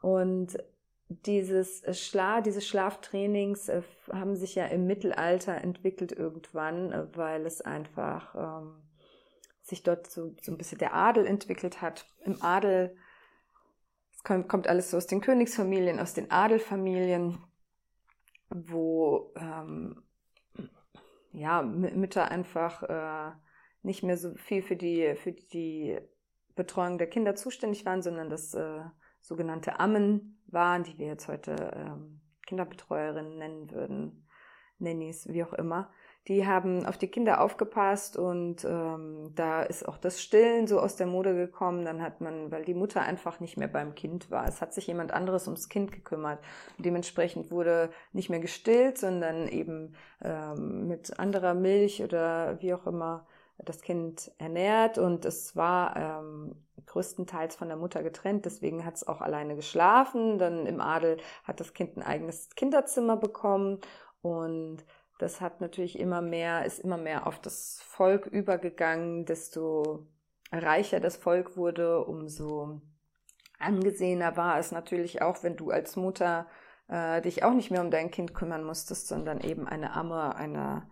Und 0.00 0.58
dieses 1.08 1.82
äh, 1.82 1.94
Schla 1.94 2.40
diese 2.40 2.60
Schlaftrainings 2.60 3.68
äh, 3.68 3.82
haben 4.12 4.36
sich 4.36 4.54
ja 4.54 4.66
im 4.66 4.86
Mittelalter 4.86 5.56
entwickelt 5.56 6.12
irgendwann, 6.12 6.92
äh, 6.92 7.16
weil 7.16 7.46
es 7.46 7.60
einfach 7.60 8.34
ähm, 8.34 8.74
sich 9.62 9.82
dort 9.82 10.10
so, 10.10 10.34
so 10.40 10.52
ein 10.52 10.58
bisschen 10.58 10.78
der 10.78 10.94
Adel 10.94 11.26
entwickelt 11.26 11.80
hat. 11.80 12.06
Im 12.24 12.42
Adel, 12.42 12.96
es 14.12 14.22
kommt, 14.22 14.48
kommt 14.48 14.68
alles 14.68 14.90
so 14.90 14.96
aus 14.96 15.06
den 15.06 15.20
Königsfamilien, 15.20 16.00
aus 16.00 16.14
den 16.14 16.30
Adelfamilien, 16.30 17.38
wo 18.50 19.32
ähm, 19.36 20.02
ja, 21.32 21.62
Mütter 21.62 22.30
einfach 22.30 22.82
äh, 22.82 23.32
nicht 23.82 24.02
mehr 24.02 24.16
so 24.16 24.34
viel 24.34 24.62
für 24.62 24.76
die, 24.76 25.14
für 25.16 25.32
die 25.32 25.98
Betreuung 26.54 26.98
der 26.98 27.08
Kinder 27.08 27.34
zuständig 27.34 27.86
waren, 27.86 28.02
sondern 28.02 28.28
das 28.28 28.54
äh, 28.54 28.80
sogenannte 29.20 29.78
Ammen 29.80 30.37
waren, 30.52 30.84
die 30.84 30.98
wir 30.98 31.06
jetzt 31.06 31.28
heute 31.28 31.54
ähm, 31.74 32.20
Kinderbetreuerinnen 32.46 33.38
nennen 33.38 33.70
würden, 33.70 34.26
Nannies, 34.78 35.28
wie 35.28 35.44
auch 35.44 35.52
immer. 35.52 35.90
Die 36.28 36.46
haben 36.46 36.84
auf 36.84 36.98
die 36.98 37.08
Kinder 37.08 37.40
aufgepasst 37.40 38.16
und 38.18 38.64
ähm, 38.64 39.32
da 39.34 39.62
ist 39.62 39.88
auch 39.88 39.96
das 39.96 40.20
Stillen 40.20 40.66
so 40.66 40.78
aus 40.78 40.94
der 40.94 41.06
Mode 41.06 41.34
gekommen. 41.34 41.84
Dann 41.84 42.02
hat 42.02 42.20
man, 42.20 42.50
weil 42.50 42.64
die 42.64 42.74
Mutter 42.74 43.00
einfach 43.00 43.40
nicht 43.40 43.56
mehr 43.56 43.68
beim 43.68 43.94
Kind 43.94 44.30
war, 44.30 44.46
es 44.46 44.60
hat 44.60 44.74
sich 44.74 44.86
jemand 44.86 45.12
anderes 45.12 45.46
ums 45.46 45.68
Kind 45.70 45.90
gekümmert. 45.90 46.40
Und 46.76 46.84
dementsprechend 46.84 47.50
wurde 47.50 47.90
nicht 48.12 48.28
mehr 48.28 48.40
gestillt, 48.40 48.98
sondern 48.98 49.48
eben 49.48 49.94
ähm, 50.22 50.86
mit 50.86 51.18
anderer 51.18 51.54
Milch 51.54 52.02
oder 52.02 52.60
wie 52.60 52.74
auch 52.74 52.86
immer 52.86 53.26
das 53.64 53.80
Kind 53.80 54.30
ernährt 54.38 54.98
und 54.98 55.24
es 55.24 55.56
war 55.56 55.96
ähm, 55.96 56.54
größtenteils 56.88 57.56
von 57.56 57.68
der 57.68 57.76
Mutter 57.76 58.02
getrennt, 58.02 58.44
deswegen 58.44 58.84
hat 58.84 58.96
es 58.96 59.06
auch 59.06 59.20
alleine 59.20 59.56
geschlafen. 59.56 60.38
Dann 60.38 60.66
im 60.66 60.80
Adel 60.80 61.18
hat 61.44 61.60
das 61.60 61.74
Kind 61.74 61.96
ein 61.96 62.02
eigenes 62.02 62.50
Kinderzimmer 62.50 63.16
bekommen. 63.16 63.80
Und 64.20 64.84
das 65.18 65.40
hat 65.40 65.60
natürlich 65.60 65.98
immer 65.98 66.22
mehr, 66.22 66.64
ist 66.64 66.80
immer 66.80 66.96
mehr 66.96 67.26
auf 67.26 67.40
das 67.40 67.80
Volk 67.86 68.26
übergegangen, 68.26 69.24
desto 69.24 70.06
reicher 70.52 71.00
das 71.00 71.16
Volk 71.16 71.56
wurde, 71.56 72.04
umso 72.04 72.80
angesehener 73.58 74.36
war 74.36 74.58
es 74.58 74.72
natürlich 74.72 75.20
auch, 75.20 75.42
wenn 75.42 75.56
du 75.56 75.70
als 75.70 75.96
Mutter 75.96 76.46
äh, 76.88 77.20
dich 77.20 77.42
auch 77.42 77.52
nicht 77.52 77.70
mehr 77.70 77.80
um 77.80 77.90
dein 77.90 78.10
Kind 78.10 78.34
kümmern 78.34 78.64
musstest, 78.64 79.08
sondern 79.08 79.40
eben 79.40 79.66
eine 79.66 79.92
Amme, 79.94 80.36
eine 80.36 80.88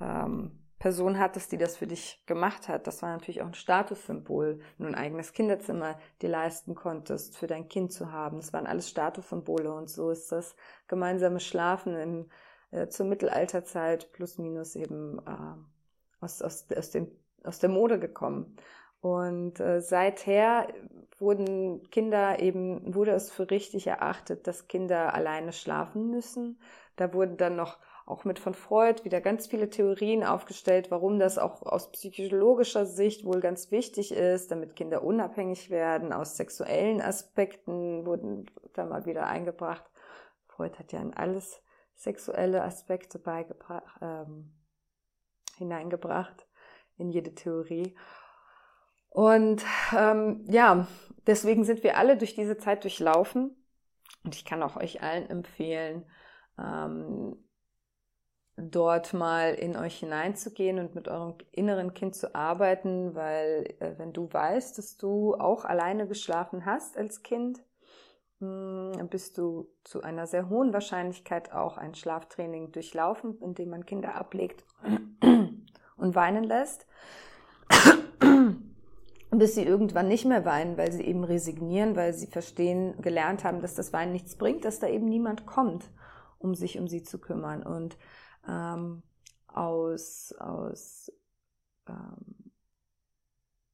ähm, 0.00 0.67
Person 0.78 1.18
hattest, 1.18 1.50
die 1.50 1.58
das 1.58 1.76
für 1.76 1.86
dich 1.86 2.22
gemacht 2.26 2.68
hat. 2.68 2.86
Das 2.86 3.02
war 3.02 3.10
natürlich 3.10 3.42
auch 3.42 3.46
ein 3.46 3.54
Statussymbol, 3.54 4.60
wenn 4.76 4.86
du 4.86 4.92
ein 4.92 4.98
eigenes 4.98 5.32
Kinderzimmer 5.32 5.98
dir 6.22 6.28
leisten 6.28 6.74
konntest, 6.74 7.36
für 7.36 7.48
dein 7.48 7.68
Kind 7.68 7.92
zu 7.92 8.12
haben. 8.12 8.36
Das 8.36 8.52
waren 8.52 8.66
alles 8.66 8.88
Statussymbole 8.88 9.72
und 9.72 9.90
so 9.90 10.10
ist 10.10 10.30
das 10.30 10.54
gemeinsame 10.86 11.40
Schlafen 11.40 11.96
im, 11.96 12.30
äh, 12.70 12.88
zur 12.88 13.06
Mittelalterzeit 13.06 14.12
plus 14.12 14.38
minus 14.38 14.76
eben 14.76 15.18
äh, 15.26 16.24
aus, 16.24 16.42
aus, 16.42 16.66
aus, 16.76 16.90
dem, 16.90 17.10
aus 17.42 17.58
der 17.58 17.70
Mode 17.70 17.98
gekommen. 17.98 18.56
Und 19.00 19.60
äh, 19.60 19.80
seither 19.80 20.68
wurden 21.18 21.88
Kinder 21.90 22.40
eben, 22.40 22.94
wurde 22.94 23.12
es 23.12 23.30
für 23.30 23.50
richtig 23.50 23.86
erachtet, 23.86 24.46
dass 24.46 24.68
Kinder 24.68 25.14
alleine 25.14 25.52
schlafen 25.52 26.10
müssen. 26.10 26.60
Da 26.96 27.12
wurden 27.12 27.36
dann 27.36 27.56
noch 27.56 27.78
auch 28.08 28.24
mit 28.24 28.38
von 28.38 28.54
Freud 28.54 29.04
wieder 29.04 29.20
ganz 29.20 29.46
viele 29.46 29.68
Theorien 29.68 30.24
aufgestellt, 30.24 30.90
warum 30.90 31.18
das 31.18 31.36
auch 31.36 31.62
aus 31.62 31.92
psychologischer 31.92 32.86
Sicht 32.86 33.24
wohl 33.24 33.40
ganz 33.40 33.70
wichtig 33.70 34.12
ist, 34.12 34.50
damit 34.50 34.76
Kinder 34.76 35.04
unabhängig 35.04 35.68
werden. 35.68 36.12
Aus 36.12 36.36
sexuellen 36.36 37.02
Aspekten 37.02 38.06
wurden 38.06 38.50
da 38.72 38.86
mal 38.86 39.04
wieder 39.04 39.26
eingebracht. 39.26 39.84
Freud 40.46 40.78
hat 40.78 40.92
ja 40.92 41.00
in 41.00 41.12
alles 41.12 41.62
sexuelle 41.94 42.62
Aspekte 42.62 43.20
ähm, 44.00 44.54
hineingebracht 45.58 46.48
in 46.96 47.10
jede 47.10 47.34
Theorie. 47.34 47.94
Und 49.10 49.64
ähm, 49.96 50.44
ja, 50.48 50.86
deswegen 51.26 51.64
sind 51.64 51.82
wir 51.82 51.98
alle 51.98 52.16
durch 52.16 52.34
diese 52.34 52.56
Zeit 52.56 52.84
durchlaufen. 52.84 53.54
Und 54.24 54.34
ich 54.34 54.44
kann 54.44 54.62
auch 54.62 54.76
euch 54.76 55.02
allen 55.02 55.28
empfehlen, 55.28 56.06
ähm, 56.58 57.36
dort 58.58 59.14
mal 59.14 59.54
in 59.54 59.76
euch 59.76 59.98
hineinzugehen 59.98 60.78
und 60.78 60.94
mit 60.94 61.08
eurem 61.08 61.34
inneren 61.52 61.94
Kind 61.94 62.14
zu 62.14 62.34
arbeiten, 62.34 63.14
weil 63.14 63.74
äh, 63.78 63.92
wenn 63.98 64.12
du 64.12 64.28
weißt, 64.32 64.76
dass 64.78 64.96
du 64.96 65.34
auch 65.34 65.64
alleine 65.64 66.08
geschlafen 66.08 66.66
hast 66.66 66.98
als 66.98 67.22
Kind, 67.22 67.62
hm, 68.40 69.08
bist 69.10 69.38
du 69.38 69.68
zu 69.84 70.02
einer 70.02 70.26
sehr 70.26 70.48
hohen 70.48 70.72
Wahrscheinlichkeit 70.72 71.52
auch 71.52 71.78
ein 71.78 71.94
Schlaftraining 71.94 72.72
durchlaufen, 72.72 73.38
in 73.40 73.54
dem 73.54 73.70
man 73.70 73.86
Kinder 73.86 74.16
ablegt 74.16 74.64
und 75.96 76.14
weinen 76.14 76.44
lässt, 76.44 76.86
bis 79.30 79.54
sie 79.54 79.64
irgendwann 79.64 80.08
nicht 80.08 80.24
mehr 80.24 80.44
weinen, 80.44 80.76
weil 80.76 80.90
sie 80.90 81.04
eben 81.04 81.22
resignieren, 81.22 81.94
weil 81.94 82.12
sie 82.12 82.26
verstehen, 82.26 83.00
gelernt 83.02 83.44
haben, 83.44 83.60
dass 83.60 83.74
das 83.74 83.92
Weinen 83.92 84.12
nichts 84.12 84.36
bringt, 84.36 84.64
dass 84.64 84.80
da 84.80 84.88
eben 84.88 85.06
niemand 85.06 85.46
kommt, 85.46 85.90
um 86.38 86.54
sich 86.54 86.78
um 86.78 86.88
sie 86.88 87.02
zu 87.04 87.20
kümmern. 87.20 87.62
Und 87.62 87.96
ähm, 88.48 89.02
aus, 89.46 90.34
aus, 90.38 91.12
ähm, 91.88 92.52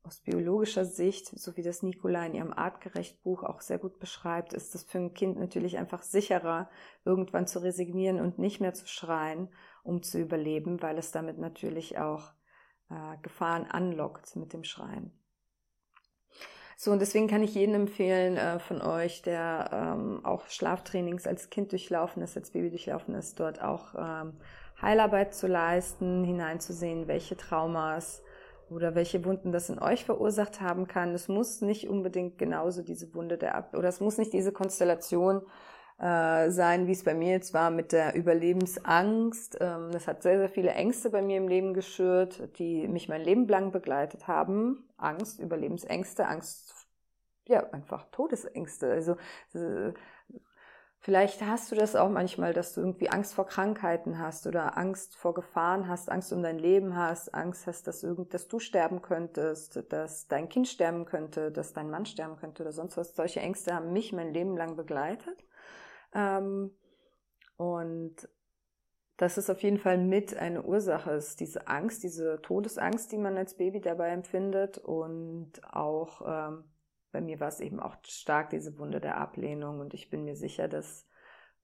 aus 0.02 0.20
biologischer 0.20 0.84
Sicht, 0.84 1.28
so 1.38 1.56
wie 1.56 1.62
das 1.62 1.82
Nicola 1.82 2.26
in 2.26 2.34
ihrem 2.34 2.52
Artgerecht-Buch 2.52 3.42
auch 3.42 3.60
sehr 3.60 3.78
gut 3.78 3.98
beschreibt, 3.98 4.52
ist 4.52 4.74
es 4.74 4.84
für 4.84 4.98
ein 4.98 5.14
Kind 5.14 5.38
natürlich 5.38 5.78
einfach 5.78 6.02
sicherer, 6.02 6.68
irgendwann 7.04 7.46
zu 7.46 7.62
resignieren 7.62 8.20
und 8.20 8.38
nicht 8.38 8.60
mehr 8.60 8.74
zu 8.74 8.86
schreien, 8.86 9.48
um 9.82 10.02
zu 10.02 10.18
überleben, 10.18 10.82
weil 10.82 10.98
es 10.98 11.12
damit 11.12 11.38
natürlich 11.38 11.98
auch 11.98 12.32
äh, 12.90 13.16
Gefahren 13.22 13.64
anlockt 13.66 14.36
mit 14.36 14.52
dem 14.52 14.64
Schreien. 14.64 15.12
So, 16.76 16.90
und 16.90 16.98
deswegen 16.98 17.28
kann 17.28 17.42
ich 17.42 17.54
jedem 17.54 17.74
empfehlen 17.74 18.36
äh, 18.36 18.58
von 18.58 18.82
euch, 18.82 19.22
der 19.22 19.70
ähm, 19.72 20.24
auch 20.24 20.48
Schlaftrainings 20.48 21.26
als 21.26 21.48
Kind 21.48 21.72
durchlaufen 21.72 22.22
ist, 22.22 22.36
als 22.36 22.50
Baby 22.50 22.70
durchlaufen 22.70 23.14
ist, 23.14 23.38
dort 23.38 23.62
auch 23.62 23.94
ähm, 23.96 24.34
Heilarbeit 24.80 25.34
zu 25.34 25.46
leisten, 25.46 26.24
hineinzusehen, 26.24 27.08
welche 27.08 27.36
Traumas 27.36 28.22
oder 28.70 28.94
welche 28.94 29.24
Wunden 29.24 29.52
das 29.52 29.68
in 29.68 29.78
euch 29.78 30.04
verursacht 30.04 30.60
haben 30.60 30.86
kann. 30.86 31.14
Es 31.14 31.28
muss 31.28 31.60
nicht 31.60 31.88
unbedingt 31.88 32.38
genauso 32.38 32.82
diese 32.82 33.14
Wunde 33.14 33.38
der 33.38 33.54
Ab 33.54 33.74
oder 33.76 33.88
es 33.88 34.00
muss 34.00 34.18
nicht 34.18 34.32
diese 34.32 34.52
Konstellation 34.52 35.42
äh, 35.98 36.50
sein, 36.50 36.86
wie 36.86 36.92
es 36.92 37.04
bei 37.04 37.14
mir 37.14 37.30
jetzt 37.30 37.54
war 37.54 37.70
mit 37.70 37.92
der 37.92 38.16
Überlebensangst. 38.16 39.58
Ähm, 39.60 39.90
das 39.92 40.08
hat 40.08 40.22
sehr, 40.22 40.38
sehr 40.38 40.48
viele 40.48 40.70
Ängste 40.70 41.10
bei 41.10 41.22
mir 41.22 41.36
im 41.36 41.48
Leben 41.48 41.72
geschürt, 41.72 42.58
die 42.58 42.88
mich 42.88 43.08
mein 43.08 43.22
Leben 43.22 43.46
lang 43.46 43.70
begleitet 43.70 44.26
haben. 44.26 44.88
Angst, 44.96 45.38
Überlebensängste, 45.38 46.26
Angst, 46.26 46.88
ja, 47.46 47.70
einfach 47.70 48.06
Todesängste. 48.10 48.90
Also 48.90 49.12
äh, 49.54 49.92
Vielleicht 51.04 51.42
hast 51.42 51.70
du 51.70 51.76
das 51.76 51.96
auch 51.96 52.08
manchmal, 52.08 52.54
dass 52.54 52.72
du 52.72 52.80
irgendwie 52.80 53.10
Angst 53.10 53.34
vor 53.34 53.44
Krankheiten 53.44 54.18
hast 54.18 54.46
oder 54.46 54.78
Angst 54.78 55.14
vor 55.16 55.34
Gefahren 55.34 55.86
hast, 55.86 56.10
Angst 56.10 56.32
um 56.32 56.42
dein 56.42 56.58
Leben 56.58 56.96
hast, 56.96 57.34
Angst 57.34 57.66
hast, 57.66 57.86
dass, 57.86 58.02
irgend, 58.02 58.32
dass 58.32 58.48
du 58.48 58.58
sterben 58.58 59.02
könntest, 59.02 59.84
dass 59.92 60.28
dein 60.28 60.48
Kind 60.48 60.66
sterben 60.66 61.04
könnte, 61.04 61.52
dass 61.52 61.74
dein 61.74 61.90
Mann 61.90 62.06
sterben 62.06 62.36
könnte 62.36 62.62
oder 62.62 62.72
sonst 62.72 62.96
was. 62.96 63.14
Solche 63.14 63.40
Ängste 63.40 63.74
haben 63.74 63.92
mich 63.92 64.14
mein 64.14 64.32
Leben 64.32 64.56
lang 64.56 64.76
begleitet. 64.76 65.44
Ähm, 66.14 66.70
und 67.58 68.26
das 69.18 69.36
ist 69.36 69.50
auf 69.50 69.62
jeden 69.62 69.76
Fall 69.76 69.98
mit 69.98 70.34
eine 70.34 70.62
Ursache, 70.62 71.10
ist 71.10 71.38
diese 71.38 71.68
Angst, 71.68 72.02
diese 72.02 72.40
Todesangst, 72.40 73.12
die 73.12 73.18
man 73.18 73.36
als 73.36 73.58
Baby 73.58 73.82
dabei 73.82 74.08
empfindet 74.08 74.78
und 74.78 75.52
auch 75.70 76.22
ähm, 76.26 76.64
bei 77.14 77.20
mir 77.20 77.38
war 77.38 77.46
es 77.46 77.60
eben 77.60 77.78
auch 77.78 77.94
stark 78.02 78.50
diese 78.50 78.76
Wunde 78.76 79.00
der 79.00 79.18
Ablehnung 79.18 79.78
und 79.78 79.94
ich 79.94 80.10
bin 80.10 80.24
mir 80.24 80.34
sicher, 80.34 80.66
dass 80.66 81.06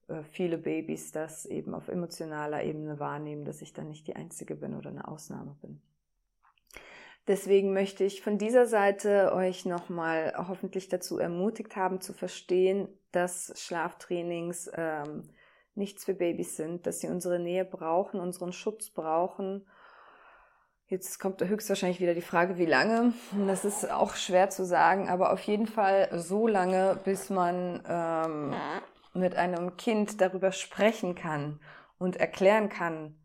äh, 0.07 0.23
viele 0.23 0.57
Babys 0.57 1.11
das 1.11 1.45
eben 1.45 1.73
auf 1.73 1.89
emotionaler 1.89 2.63
Ebene 2.63 2.99
wahrnehmen, 2.99 3.43
dass 3.43 3.61
ich 3.61 3.73
da 3.73 3.83
nicht 3.83 4.07
die 4.07 4.15
Einzige 4.15 4.55
bin 4.55 4.73
oder 4.75 4.91
eine 4.91 5.05
Ausnahme 5.09 5.57
bin. 5.61 5.81
Deswegen 7.27 7.73
möchte 7.73 8.05
ich 8.05 8.21
von 8.21 8.37
dieser 8.37 8.65
Seite 8.65 9.33
euch 9.35 9.65
nochmal 9.65 10.33
hoffentlich 10.37 10.87
dazu 10.87 11.19
ermutigt 11.19 11.75
haben, 11.75 11.99
zu 11.99 12.13
verstehen, 12.13 12.87
dass 13.11 13.51
Schlaftrainings 13.61 14.71
ähm, 14.73 15.23
nichts 15.75 16.05
für 16.05 16.13
Babys 16.13 16.55
sind, 16.55 16.87
dass 16.87 17.01
sie 17.01 17.09
unsere 17.09 17.39
Nähe 17.39 17.65
brauchen, 17.65 18.21
unseren 18.21 18.53
Schutz 18.53 18.89
brauchen 18.89 19.67
Jetzt 20.91 21.19
kommt 21.19 21.41
höchstwahrscheinlich 21.41 22.01
wieder 22.01 22.13
die 22.13 22.21
Frage, 22.21 22.57
wie 22.57 22.65
lange. 22.65 23.13
Das 23.47 23.63
ist 23.63 23.89
auch 23.89 24.15
schwer 24.15 24.49
zu 24.49 24.65
sagen, 24.65 25.07
aber 25.07 25.31
auf 25.31 25.39
jeden 25.39 25.65
Fall 25.65 26.09
so 26.19 26.47
lange, 26.47 26.99
bis 27.05 27.29
man 27.29 27.81
ähm, 27.87 28.53
mit 29.13 29.35
einem 29.35 29.77
Kind 29.77 30.19
darüber 30.19 30.51
sprechen 30.51 31.15
kann 31.15 31.61
und 31.97 32.17
erklären 32.17 32.67
kann, 32.67 33.15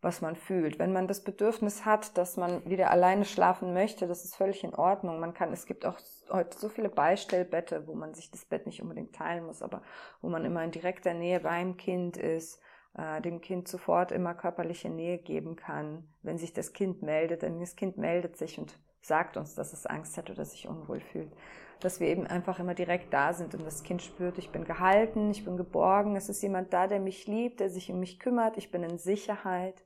was 0.00 0.20
man 0.20 0.34
fühlt. 0.34 0.80
Wenn 0.80 0.92
man 0.92 1.06
das 1.06 1.22
Bedürfnis 1.22 1.84
hat, 1.84 2.18
dass 2.18 2.36
man 2.36 2.68
wieder 2.68 2.90
alleine 2.90 3.24
schlafen 3.24 3.72
möchte, 3.72 4.08
das 4.08 4.24
ist 4.24 4.34
völlig 4.34 4.64
in 4.64 4.74
Ordnung. 4.74 5.20
Man 5.20 5.32
kann, 5.32 5.52
es 5.52 5.66
gibt 5.66 5.86
auch 5.86 6.00
heute 6.28 6.58
so 6.58 6.68
viele 6.68 6.88
Beistellbette, 6.88 7.86
wo 7.86 7.94
man 7.94 8.14
sich 8.14 8.32
das 8.32 8.46
Bett 8.46 8.66
nicht 8.66 8.82
unbedingt 8.82 9.14
teilen 9.14 9.46
muss, 9.46 9.62
aber 9.62 9.82
wo 10.22 10.28
man 10.28 10.44
immer 10.44 10.64
in 10.64 10.72
direkter 10.72 11.14
Nähe 11.14 11.38
beim 11.38 11.76
Kind 11.76 12.16
ist 12.16 12.60
dem 12.94 13.40
Kind 13.40 13.68
sofort 13.68 14.12
immer 14.12 14.34
körperliche 14.34 14.90
Nähe 14.90 15.16
geben 15.18 15.56
kann, 15.56 16.06
wenn 16.22 16.36
sich 16.36 16.52
das 16.52 16.74
Kind 16.74 17.02
meldet. 17.02 17.42
Denn 17.42 17.58
das 17.60 17.74
Kind 17.74 17.96
meldet 17.96 18.36
sich 18.36 18.58
und 18.58 18.78
sagt 19.00 19.36
uns, 19.36 19.54
dass 19.54 19.72
es 19.72 19.86
Angst 19.86 20.16
hat 20.16 20.30
oder 20.30 20.44
sich 20.44 20.68
unwohl 20.68 21.00
fühlt. 21.00 21.32
Dass 21.80 22.00
wir 22.00 22.08
eben 22.08 22.26
einfach 22.26 22.60
immer 22.60 22.74
direkt 22.74 23.12
da 23.12 23.32
sind 23.32 23.54
und 23.54 23.64
das 23.64 23.82
Kind 23.82 24.02
spürt, 24.02 24.38
ich 24.38 24.50
bin 24.50 24.64
gehalten, 24.64 25.30
ich 25.30 25.44
bin 25.44 25.56
geborgen, 25.56 26.16
es 26.16 26.28
ist 26.28 26.42
jemand 26.42 26.72
da, 26.72 26.86
der 26.86 27.00
mich 27.00 27.26
liebt, 27.26 27.60
der 27.60 27.70
sich 27.70 27.90
um 27.90 27.98
mich 27.98 28.20
kümmert, 28.20 28.56
ich 28.56 28.70
bin 28.70 28.84
in 28.84 28.98
Sicherheit. 28.98 29.84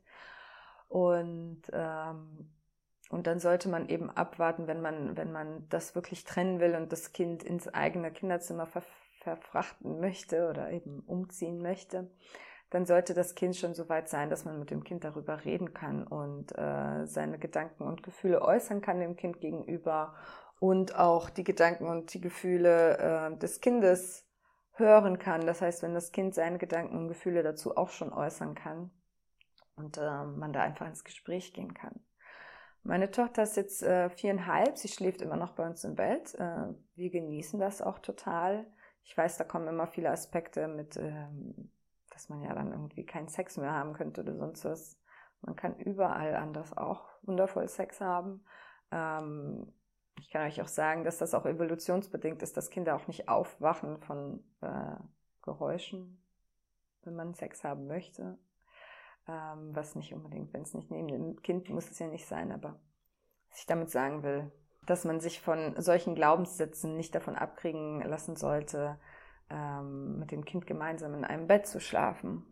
Und, 0.89 1.63
ähm, 1.73 2.51
und 3.11 3.27
dann 3.27 3.39
sollte 3.39 3.69
man 3.69 3.89
eben 3.89 4.11
abwarten, 4.11 4.67
wenn 4.67 4.83
man, 4.83 5.17
wenn 5.17 5.33
man 5.33 5.67
das 5.71 5.95
wirklich 5.95 6.25
trennen 6.25 6.61
will 6.61 6.75
und 6.75 6.93
das 6.93 7.13
Kind 7.13 7.43
ins 7.43 7.69
eigene 7.69 8.11
Kinderzimmer 8.11 8.67
ver 8.67 8.83
verfrachten 9.21 9.99
möchte 9.99 10.49
oder 10.49 10.71
eben 10.71 11.01
umziehen 11.01 11.61
möchte, 11.61 12.09
dann 12.71 12.85
sollte 12.85 13.15
das 13.15 13.35
Kind 13.35 13.57
schon 13.57 13.75
so 13.75 13.89
weit 13.89 14.09
sein, 14.09 14.29
dass 14.29 14.45
man 14.45 14.59
mit 14.59 14.71
dem 14.71 14.83
Kind 14.83 15.05
darüber 15.05 15.45
reden 15.45 15.73
kann 15.73 16.07
und 16.07 16.57
äh, 16.59 17.07
seine 17.07 17.39
Gedanken 17.39 17.85
und 17.85 18.03
Gefühle 18.03 18.43
äußern 18.43 18.81
kann 18.81 19.01
dem 19.01 19.17
Kind 19.17 19.41
gegenüber 19.41 20.15
und 20.59 20.97
auch 20.97 21.31
die 21.31 21.45
Gedanken 21.45 21.87
und 21.87 22.13
die 22.15 22.21
Gefühle 22.21 22.99
äh, 22.99 23.37
des 23.39 23.61
Kindes 23.61 24.27
hören 24.73 25.19
kann. 25.19 25.47
Das 25.47 25.63
heißt, 25.63 25.83
wenn 25.83 25.95
das 25.95 26.13
Kind 26.13 26.35
seine 26.35 26.59
Gedanken 26.59 26.97
und 26.97 27.09
Gefühle 27.09 27.43
dazu 27.43 27.77
auch 27.77 27.91
schon 27.91 28.13
äußern 28.13 28.55
kann 28.55 28.91
und 29.77 29.99
äh, 29.99 30.25
man 30.25 30.53
da 30.53 30.63
einfach 30.63 30.87
ins 30.87 31.05
Gespräch 31.05 31.53
gehen 31.53 31.73
kann. 31.75 32.01
Meine 32.83 33.11
Tochter 33.11 33.43
ist 33.43 33.57
jetzt 33.57 33.83
äh, 33.83 34.11
viereinhalb, 34.11 34.79
sie 34.79 34.89
schläft 34.89 35.21
immer 35.21 35.37
noch 35.37 35.53
bei 35.53 35.67
uns 35.67 35.83
im 35.85 35.97
Bett. 35.97 36.35
Äh, 36.35 36.75
wir 36.95 37.11
genießen 37.11 37.59
das 37.59 37.83
auch 37.83 37.99
total. 37.99 38.67
Ich 39.03 39.17
weiß, 39.17 39.39
da 39.39 39.45
kommen 39.45 39.69
immer 39.69 39.87
viele 39.87 40.11
Aspekte 40.11 40.69
mit 40.69 40.97
ähm, 40.97 41.71
dass 42.17 42.31
man 42.31 42.41
ja 42.41 42.55
dann 42.55 42.73
irgendwie 42.73 43.05
keinen 43.05 43.29
Sex 43.29 43.59
mehr 43.59 43.73
haben 43.73 43.93
könnte 43.93 44.23
oder 44.23 44.35
sonst 44.35 44.65
was. 44.65 44.99
Man 45.43 45.55
kann 45.55 45.79
überall 45.79 46.35
anders 46.35 46.75
auch 46.75 47.11
wundervoll 47.23 47.69
Sex 47.69 48.01
haben. 48.01 48.43
Ähm, 48.91 49.71
ich 50.19 50.31
kann 50.31 50.47
euch 50.47 50.63
auch 50.63 50.69
sagen, 50.69 51.05
dass 51.05 51.19
das 51.19 51.35
auch 51.35 51.45
evolutionsbedingt 51.45 52.43
ist, 52.43 52.57
dass 52.57 52.71
Kinder 52.71 52.97
auch 52.97 53.07
nicht 53.07 53.29
aufwachen 53.29 53.99
von 53.99 54.43
äh, 54.63 54.97
Geräuschen, 55.43 56.25
wenn 57.03 57.17
man 57.17 57.35
Sex 57.35 57.63
haben 57.65 57.87
möchte. 57.87 58.39
Ähm, 59.29 59.77
was 59.77 59.95
nicht 59.95 60.15
unbedingt, 60.15 60.55
wenn 60.55 60.63
es 60.63 60.73
nicht 60.73 60.91
neben 60.91 61.09
dem 61.09 61.43
Kind 61.43 61.69
muss 61.69 61.91
es 61.91 61.99
ja 61.99 62.07
nicht 62.07 62.27
sein, 62.27 62.51
aber 62.51 62.81
was 63.51 63.59
ich 63.59 63.67
damit 63.67 63.91
sagen 63.91 64.23
will, 64.23 64.51
dass 64.87 65.05
man 65.05 65.21
sich 65.21 65.43
von 65.43 65.79
solchen 65.83 66.15
Glaubenssätzen 66.15 66.97
nicht 66.97 67.15
davon 67.15 67.37
abkriegen 67.37 68.01
lassen 68.01 68.37
sollte, 68.37 68.99
ähm, 69.51 70.19
mit 70.19 70.31
dem 70.31 70.45
Kind 70.45 70.67
gemeinsam 70.67 71.15
in 71.15 71.25
einem 71.25 71.47
Bett 71.47 71.67
zu 71.67 71.81
schlafen. 71.81 72.45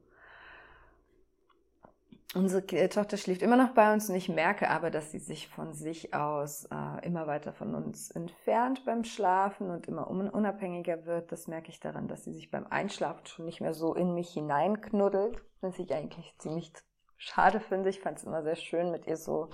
Unsere 2.35 2.67
äh, 2.77 2.89
Tochter 2.89 3.17
schläft 3.17 3.43
immer 3.43 3.57
noch 3.57 3.75
bei 3.75 3.93
uns 3.93 4.09
und 4.09 4.17
ich 4.17 4.29
merke 4.29 4.69
aber, 4.69 4.91
dass 4.91 5.13
sie 5.13 5.21
sich 5.21 5.47
von 5.47 5.73
sich 5.73 6.15
aus 6.15 6.65
äh, 6.65 7.07
immer 7.07 7.29
weiter 7.29 7.53
von 7.53 7.77
uns 7.77 8.11
entfernt 8.11 8.85
beim 8.85 9.05
Schlafen 9.05 9.71
und 9.71 9.87
immer 9.87 10.11
unabhängiger 10.11 11.07
wird. 11.07 11.31
Das 11.31 11.47
merke 11.47 11.71
ich 11.71 11.79
daran, 11.79 12.09
dass 12.09 12.25
sie 12.25 12.33
sich 12.33 12.51
beim 12.51 12.67
Einschlafen 12.67 13.25
schon 13.27 13.45
nicht 13.45 13.61
mehr 13.61 13.73
so 13.73 13.95
in 13.95 14.15
mich 14.15 14.31
hineinknuddelt, 14.31 15.41
was 15.61 15.79
ich 15.79 15.95
eigentlich 15.95 16.35
ziemlich 16.39 16.73
schade 17.17 17.61
finde. 17.61 17.91
Ich 17.91 18.01
fand 18.01 18.19
es 18.19 18.25
immer 18.25 18.43
sehr 18.43 18.57
schön, 18.57 18.91
mit 18.91 19.07
ihr 19.07 19.17
so 19.17 19.51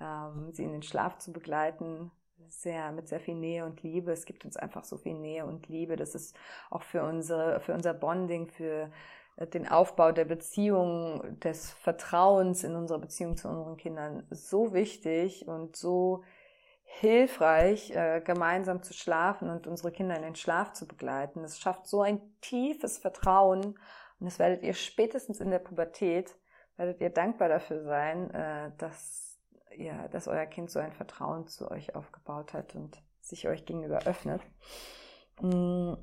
ähm, 0.00 0.52
sie 0.52 0.64
in 0.64 0.72
den 0.72 0.82
Schlaf 0.82 1.18
zu 1.18 1.32
begleiten, 1.32 2.10
sehr, 2.52 2.92
mit 2.92 3.08
sehr 3.08 3.20
viel 3.20 3.34
Nähe 3.34 3.64
und 3.64 3.82
Liebe. 3.82 4.12
Es 4.12 4.24
gibt 4.24 4.44
uns 4.44 4.56
einfach 4.56 4.84
so 4.84 4.96
viel 4.96 5.14
Nähe 5.14 5.46
und 5.46 5.68
Liebe. 5.68 5.96
Das 5.96 6.14
ist 6.14 6.36
auch 6.70 6.82
für 6.82 7.02
unsere, 7.02 7.60
für 7.60 7.74
unser 7.74 7.94
Bonding, 7.94 8.46
für 8.48 8.90
äh, 9.36 9.46
den 9.46 9.68
Aufbau 9.68 10.12
der 10.12 10.24
Beziehung, 10.24 11.38
des 11.40 11.70
Vertrauens 11.72 12.64
in 12.64 12.76
unserer 12.76 12.98
Beziehung 12.98 13.36
zu 13.36 13.48
unseren 13.48 13.76
Kindern 13.76 14.26
so 14.30 14.72
wichtig 14.72 15.48
und 15.48 15.76
so 15.76 16.22
hilfreich, 16.84 17.90
äh, 17.96 18.20
gemeinsam 18.20 18.82
zu 18.82 18.92
schlafen 18.92 19.48
und 19.48 19.66
unsere 19.66 19.90
Kinder 19.92 20.16
in 20.16 20.22
den 20.22 20.36
Schlaf 20.36 20.74
zu 20.74 20.86
begleiten. 20.86 21.42
Es 21.42 21.58
schafft 21.58 21.86
so 21.86 22.02
ein 22.02 22.20
tiefes 22.40 22.98
Vertrauen 22.98 23.78
und 24.22 24.26
das 24.26 24.38
werdet 24.38 24.62
ihr 24.62 24.74
spätestens 24.74 25.40
in 25.40 25.50
der 25.50 25.58
Pubertät, 25.58 26.36
werdet 26.76 27.00
ihr 27.00 27.10
dankbar 27.10 27.48
dafür 27.48 27.82
sein, 27.82 28.30
äh, 28.30 28.70
dass, 28.78 29.21
ja, 29.76 30.08
dass 30.08 30.28
euer 30.28 30.46
Kind 30.46 30.70
so 30.70 30.78
ein 30.78 30.92
Vertrauen 30.92 31.46
zu 31.46 31.70
euch 31.70 31.94
aufgebaut 31.94 32.52
hat 32.52 32.74
und 32.74 33.02
sich 33.20 33.48
euch 33.48 33.64
gegenüber 33.64 34.00
öffnet. 34.06 34.42
Mm. 35.40 35.94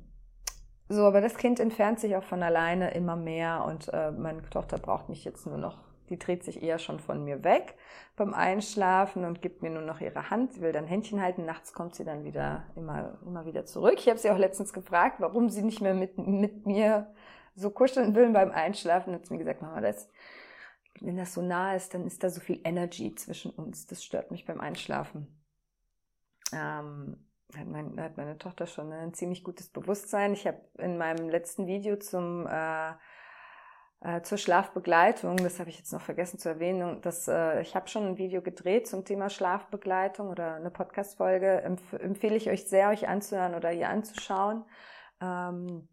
So, 0.88 1.04
aber 1.04 1.20
das 1.20 1.36
Kind 1.36 1.60
entfernt 1.60 2.00
sich 2.00 2.16
auch 2.16 2.24
von 2.24 2.42
alleine 2.42 2.92
immer 2.94 3.14
mehr 3.14 3.64
und 3.64 3.88
äh, 3.92 4.10
meine 4.10 4.42
Tochter 4.50 4.76
braucht 4.76 5.08
mich 5.08 5.24
jetzt 5.24 5.46
nur 5.46 5.56
noch 5.56 5.78
die 6.10 6.18
dreht 6.18 6.44
sich 6.44 6.62
eher 6.62 6.78
schon 6.78 6.98
von 6.98 7.24
mir 7.24 7.44
weg 7.44 7.76
beim 8.16 8.34
Einschlafen 8.34 9.24
und 9.24 9.40
gibt 9.40 9.62
mir 9.62 9.70
nur 9.70 9.82
noch 9.82 10.00
ihre 10.00 10.28
Hand. 10.28 10.52
Sie 10.52 10.60
will 10.60 10.72
dann 10.72 10.84
Händchen 10.84 11.22
halten. 11.22 11.46
Nachts 11.46 11.72
kommt 11.72 11.94
sie 11.94 12.04
dann 12.04 12.24
wieder 12.24 12.64
immer, 12.74 13.18
immer 13.24 13.46
wieder 13.46 13.64
zurück. 13.64 13.94
Ich 13.96 14.08
habe 14.08 14.18
sie 14.18 14.30
auch 14.30 14.36
letztens 14.36 14.72
gefragt, 14.72 15.16
warum 15.20 15.48
sie 15.48 15.62
nicht 15.62 15.80
mehr 15.80 15.94
mit, 15.94 16.18
mit 16.18 16.66
mir 16.66 17.14
so 17.54 17.70
kuscheln 17.70 18.14
will 18.14 18.28
beim 18.30 18.50
Einschlafen. 18.50 19.14
Hat 19.14 19.26
sie 19.26 19.32
mir 19.32 19.38
gesagt, 19.38 19.62
Mama, 19.62 19.80
das, 19.80 20.08
wenn 21.00 21.16
das 21.16 21.34
so 21.34 21.42
nah 21.42 21.74
ist, 21.74 21.94
dann 21.94 22.06
ist 22.06 22.22
da 22.22 22.30
so 22.30 22.40
viel 22.40 22.60
Energy 22.64 23.14
zwischen 23.14 23.50
uns. 23.50 23.86
Das 23.86 24.04
stört 24.04 24.30
mich 24.30 24.44
beim 24.44 24.60
Einschlafen. 24.60 25.42
Ähm, 26.52 27.26
hat, 27.56 27.66
mein, 27.66 28.00
hat 28.00 28.16
meine 28.16 28.38
Tochter 28.38 28.66
schon 28.66 28.92
ein 28.92 29.14
ziemlich 29.14 29.44
gutes 29.44 29.68
Bewusstsein. 29.68 30.32
Ich 30.32 30.46
habe 30.46 30.60
in 30.78 30.98
meinem 30.98 31.28
letzten 31.28 31.66
Video 31.66 31.96
zum 31.96 32.46
äh, 32.46 32.92
äh, 34.02 34.22
zur 34.22 34.38
Schlafbegleitung, 34.38 35.36
das 35.36 35.60
habe 35.60 35.68
ich 35.68 35.76
jetzt 35.76 35.92
noch 35.92 36.00
vergessen 36.00 36.38
zu 36.38 36.48
erwähnen, 36.48 37.02
das, 37.02 37.28
äh, 37.28 37.60
ich 37.60 37.76
habe 37.76 37.86
schon 37.88 38.06
ein 38.06 38.16
Video 38.16 38.40
gedreht 38.40 38.86
zum 38.86 39.04
Thema 39.04 39.28
Schlafbegleitung 39.28 40.30
oder 40.30 40.54
eine 40.54 40.70
Podcast-Folge, 40.70 41.60
empf 41.60 41.92
empfehle 41.92 42.36
ich 42.36 42.48
euch 42.48 42.64
sehr, 42.64 42.88
euch 42.88 43.08
anzuhören 43.08 43.54
oder 43.54 43.68
hier 43.68 43.90
anzuschauen. 43.90 44.64
Ähm, 45.20 45.86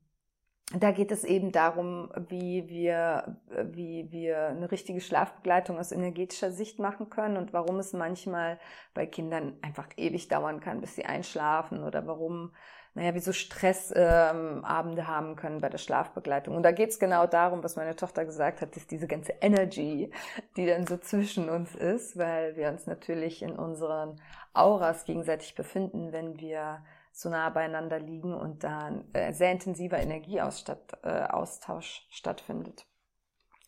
da 0.74 0.92
geht 0.92 1.12
es 1.12 1.24
eben 1.24 1.54
darum, 1.54 2.12
wie 2.28 2.68
wir, 2.68 3.38
wie 3.72 4.12
wir 4.12 4.48
eine 4.48 4.70
richtige 4.70 5.00
Schlafbegleitung 5.00 5.80
aus 5.80 5.94
energetischer 5.94 6.52
Sicht 6.52 6.78
machen 6.78 7.10
können 7.10 7.38
und 7.38 7.54
warum 7.54 7.80
es 7.80 7.94
manchmal 7.94 8.60
bei 8.94 9.06
Kindern 9.06 9.58
einfach 9.62 9.88
ewig 9.96 10.28
dauern 10.28 10.60
kann, 10.60 10.82
bis 10.82 10.96
sie 10.96 11.06
einschlafen 11.06 11.84
oder 11.84 12.06
warum 12.06 12.52
naja, 12.98 13.14
wie 13.14 13.20
so 13.20 13.32
Stressabende 13.32 15.02
ähm, 15.02 15.08
haben 15.08 15.36
können 15.36 15.62
bei 15.62 15.70
der 15.70 15.78
Schlafbegleitung. 15.78 16.56
Und 16.56 16.64
da 16.64 16.72
geht's 16.72 16.98
genau 16.98 17.28
darum, 17.28 17.64
was 17.64 17.76
meine 17.76 17.96
Tochter 17.96 18.26
gesagt 18.26 18.60
hat, 18.60 18.76
ist 18.76 18.90
diese 18.90 19.06
ganze 19.06 19.34
Energy, 19.40 20.12
die 20.58 20.66
dann 20.66 20.88
so 20.88 20.98
zwischen 20.98 21.48
uns 21.48 21.76
ist, 21.76 22.18
weil 22.18 22.56
wir 22.56 22.70
uns 22.70 22.88
natürlich 22.88 23.44
in 23.44 23.52
unseren 23.52 24.20
Auras 24.54 25.06
gegenseitig 25.06 25.54
befinden, 25.54 26.12
wenn 26.12 26.40
wir 26.40 26.80
so 27.18 27.30
nah 27.30 27.50
beieinander 27.50 28.00
liegen 28.00 28.36
und 28.36 28.64
da 28.64 28.86
ein 28.86 29.12
äh, 29.16 29.34
sehr 29.34 29.52
intensiver 29.52 29.98
Energieaustausch 29.98 30.92
äh, 31.02 32.14
stattfindet. 32.14 32.86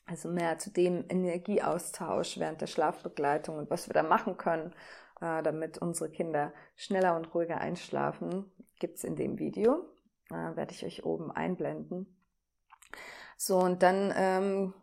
Also 0.05 0.29
mehr 0.29 0.59
zu 0.59 0.69
dem 0.69 1.05
Energieaustausch 1.09 2.37
während 2.37 2.61
der 2.61 2.67
Schlafbegleitung 2.67 3.57
und 3.57 3.71
was 3.71 3.89
wir 3.89 3.95
da 3.95 4.03
machen 4.03 4.37
können, 4.37 4.75
äh, 5.19 5.41
damit 5.41 5.79
unsere 5.79 6.11
Kinder 6.11 6.53
schneller 6.75 7.15
und 7.15 7.33
ruhiger 7.33 7.59
einschlafen, 7.59 8.51
gibt 8.77 8.97
es 8.97 9.03
in 9.03 9.15
dem 9.15 9.39
Video. 9.39 9.83
Werde 10.29 10.75
ich 10.75 10.85
euch 10.85 11.03
oben 11.05 11.31
einblenden. 11.31 12.05
So, 13.35 13.57
und 13.57 13.81
dann 13.81 14.13
ähm, 14.15 14.75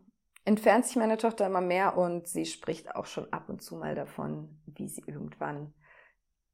entfernt 0.45 0.87
sich 0.87 0.97
meine 0.97 1.19
Tochter 1.19 1.47
immer 1.47 1.61
mehr 1.61 1.97
und 1.97 2.27
sie 2.27 2.47
spricht 2.47 2.97
auch 2.97 3.07
schon 3.07 3.33
ab 3.33 3.49
und 3.49 3.63
zu 3.63 3.77
mal 3.77 3.95
davon, 3.95 4.59
wie 4.67 4.89
sie 4.89 5.05
irgendwann 5.07 5.73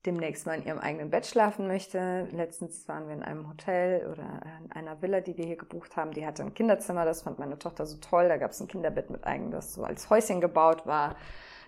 demnächst 0.06 0.46
mal 0.46 0.58
in 0.58 0.66
ihrem 0.66 0.78
eigenen 0.78 1.10
Bett 1.10 1.26
schlafen 1.26 1.66
möchte. 1.66 2.26
Letztens 2.32 2.88
waren 2.88 3.06
wir 3.06 3.14
in 3.14 3.22
einem 3.22 3.48
Hotel 3.48 4.06
oder 4.10 4.40
in 4.64 4.72
einer 4.72 5.00
Villa, 5.00 5.20
die 5.20 5.36
wir 5.36 5.44
hier 5.44 5.56
gebucht 5.56 5.96
haben. 5.96 6.12
Die 6.12 6.26
hatte 6.26 6.42
ein 6.42 6.54
Kinderzimmer, 6.54 7.04
das 7.04 7.22
fand 7.22 7.38
meine 7.38 7.58
Tochter 7.58 7.86
so 7.86 7.98
toll. 7.98 8.28
Da 8.28 8.36
gab 8.36 8.50
es 8.50 8.60
ein 8.60 8.68
Kinderbett 8.68 9.10
mit 9.10 9.24
eigen, 9.24 9.50
das 9.50 9.74
so 9.74 9.84
als 9.84 10.10
Häuschen 10.10 10.40
gebaut 10.40 10.86
war. 10.86 11.16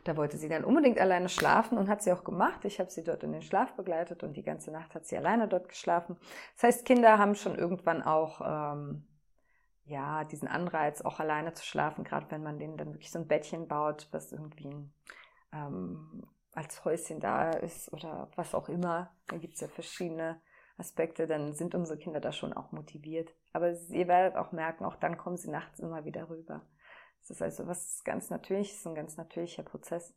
Da 0.05 0.17
wollte 0.17 0.37
sie 0.37 0.49
dann 0.49 0.65
unbedingt 0.65 1.01
alleine 1.01 1.29
schlafen 1.29 1.79
und 1.79 1.89
hat 1.89 2.03
sie 2.03 2.13
auch 2.13 2.25
gemacht. 2.25 2.65
Ich 2.65 2.79
habe 2.79 2.91
sie 2.91 3.05
dort 3.05 3.23
in 3.23 3.33
den 3.33 3.43
Schlaf 3.43 3.73
begleitet 3.75 4.23
und 4.23 4.37
die 4.37 4.43
ganze 4.43 4.71
Nacht 4.71 4.95
hat 4.95 5.07
sie 5.07 5.17
alleine 5.17 5.49
dort 5.49 5.69
geschlafen. 5.69 6.17
Das 6.57 6.65
heißt, 6.65 6.85
Kinder 6.85 7.19
haben 7.19 7.35
schon 7.35 7.57
irgendwann 7.57 8.03
auch 8.03 8.43
ähm, 8.45 9.07
ja 9.87 10.25
diesen 10.25 10.49
Anreiz, 10.49 11.01
auch 11.01 11.21
alleine 11.21 11.55
zu 11.55 11.65
schlafen, 11.65 12.05
gerade 12.05 12.31
wenn 12.31 12.43
man 12.43 12.59
denen 12.59 12.77
dann 12.77 12.93
wirklich 12.93 13.11
so 13.11 13.19
ein 13.19 13.29
Bettchen 13.29 13.67
baut, 13.67 14.09
was 14.11 14.33
irgendwie 14.33 14.91
ähm, 15.55 16.27
als 16.55 16.85
Häuschen 16.85 17.21
da 17.21 17.51
ist 17.51 17.93
oder 17.93 18.29
was 18.37 18.55
auch 18.55 18.69
immer. 18.69 19.15
Da 19.27 19.37
gibt 19.37 19.55
es 19.55 19.61
ja 19.61 19.69
verschiedene 19.69 20.41
Aspekte, 20.77 21.27
dann 21.27 21.55
sind 21.55 21.75
unsere 21.75 21.99
Kinder 21.99 22.21
da 22.21 22.33
schon 22.33 22.53
auch 22.53 22.73
motiviert. 22.73 23.35
Aber 23.53 23.71
ihr 23.71 24.09
werdet 24.09 24.37
auch 24.37 24.53
merken, 24.53 24.85
auch 24.85 24.97
dann 24.97 25.17
kommen 25.17 25.37
sie 25.37 25.51
nachts 25.51 25.81
immer 25.81 26.05
wieder 26.05 26.29
rüber. 26.29 26.63
Das 27.21 27.31
ist 27.31 27.43
also 27.43 27.67
was 27.67 28.03
ganz 28.05 28.31
Natürliches, 28.31 28.87
ein 28.87 28.95
ganz 28.95 29.17
natürlicher 29.17 29.63
Prozess. 29.63 30.15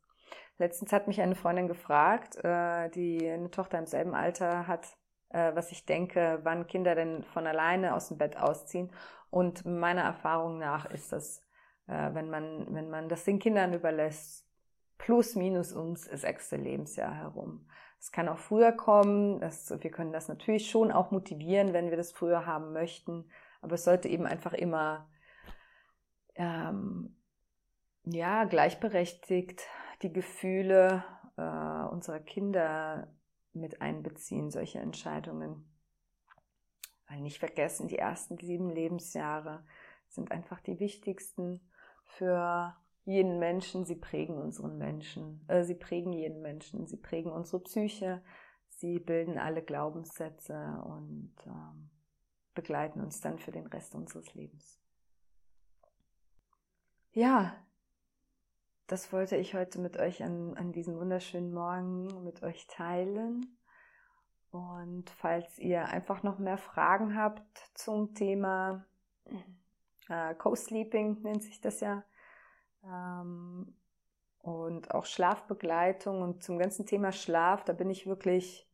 Letztens 0.57 0.91
hat 0.91 1.07
mich 1.07 1.21
eine 1.21 1.35
Freundin 1.35 1.67
gefragt, 1.67 2.35
äh, 2.43 2.89
die 2.89 3.27
eine 3.29 3.49
Tochter 3.51 3.77
im 3.79 3.85
selben 3.85 4.13
Alter 4.13 4.67
hat, 4.67 4.97
äh, 5.29 5.55
was 5.55 5.71
ich 5.71 5.85
denke, 5.85 6.39
wann 6.43 6.67
Kinder 6.67 6.95
denn 6.95 7.23
von 7.23 7.47
alleine 7.47 7.93
aus 7.93 8.09
dem 8.09 8.17
Bett 8.17 8.37
ausziehen. 8.37 8.91
Und 9.29 9.65
meiner 9.65 10.01
Erfahrung 10.01 10.57
nach 10.57 10.85
ist 10.85 11.13
das, 11.13 11.41
äh, 11.87 12.13
wenn 12.13 12.29
man, 12.29 12.73
wenn 12.73 12.89
man 12.89 13.07
das 13.07 13.23
den 13.23 13.39
Kindern 13.39 13.73
überlässt, 13.73 14.46
plus 14.97 15.35
minus 15.35 15.73
das 15.73 16.21
sechste 16.21 16.55
Lebensjahr 16.55 17.13
herum. 17.13 17.67
Es 17.99 18.11
kann 18.11 18.29
auch 18.29 18.37
früher 18.37 18.71
kommen. 18.71 19.39
Das, 19.39 19.69
wir 19.69 19.91
können 19.91 20.13
das 20.13 20.27
natürlich 20.27 20.69
schon 20.69 20.91
auch 20.91 21.11
motivieren, 21.11 21.73
wenn 21.73 21.89
wir 21.89 21.97
das 21.97 22.11
früher 22.11 22.45
haben 22.45 22.73
möchten. 22.73 23.29
Aber 23.61 23.75
es 23.75 23.83
sollte 23.83 24.07
eben 24.07 24.25
einfach 24.25 24.53
immer 24.53 25.09
ähm, 26.35 27.15
ja, 28.05 28.45
gleichberechtigt 28.45 29.63
die 30.01 30.13
Gefühle 30.13 31.03
äh, 31.37 31.87
unserer 31.89 32.19
Kinder 32.19 33.11
mit 33.53 33.81
einbeziehen, 33.81 34.51
solche 34.51 34.79
Entscheidungen. 34.79 35.65
Weil 37.07 37.21
nicht 37.21 37.39
vergessen, 37.39 37.87
die 37.87 37.97
ersten 37.97 38.37
sieben 38.37 38.69
Lebensjahre 38.69 39.65
sind 40.07 40.31
einfach 40.31 40.59
die 40.61 40.79
wichtigsten 40.79 41.61
für 42.05 42.75
jeden 43.07 43.39
Menschen. 43.39 43.85
Sie 43.85 43.95
prägen 43.95 44.37
unseren 44.37 44.77
Menschen, 44.77 45.43
äh, 45.47 45.63
sie 45.63 45.75
prägen 45.75 46.11
jeden 46.13 46.41
Menschen, 46.41 46.85
sie 46.87 46.97
prägen 46.97 47.31
unsere 47.31 47.63
Psyche, 47.63 48.21
sie 48.67 48.99
bilden 48.99 49.37
alle 49.37 49.63
Glaubenssätze 49.63 50.83
und 50.85 51.33
äh, 51.45 51.89
begleiten 52.53 53.01
uns 53.01 53.21
dann 53.21 53.39
für 53.39 53.51
den 53.51 53.65
Rest 53.67 53.95
unseres 53.95 54.33
Lebens. 54.33 54.79
Ja, 57.13 57.55
das 58.87 59.11
wollte 59.13 59.37
ich 59.37 59.53
heute 59.53 59.79
mit 59.79 59.97
euch 59.97 60.21
an, 60.21 60.55
an 60.55 60.73
diesem 60.73 60.97
wunderschönen 60.97 61.53
Morgen 61.53 62.23
mit 62.23 62.43
euch 62.43 62.67
teilen. 62.67 63.57
Und 64.51 65.09
falls 65.09 65.59
ihr 65.59 65.85
einfach 65.85 66.23
noch 66.23 66.39
mehr 66.39 66.57
Fragen 66.57 67.15
habt 67.15 67.71
zum 67.73 68.13
Thema 68.15 68.85
äh, 70.09 70.35
Co-Sleeping, 70.35 71.21
nennt 71.21 71.43
sich 71.43 71.61
das 71.61 71.79
ja, 71.79 72.03
ähm, 72.83 73.73
und 74.39 74.93
auch 74.93 75.05
Schlafbegleitung 75.05 76.21
und 76.21 76.43
zum 76.43 76.57
ganzen 76.57 76.85
Thema 76.85 77.11
Schlaf, 77.11 77.63
da 77.63 77.73
bin 77.73 77.89
ich 77.89 78.07
wirklich 78.07 78.69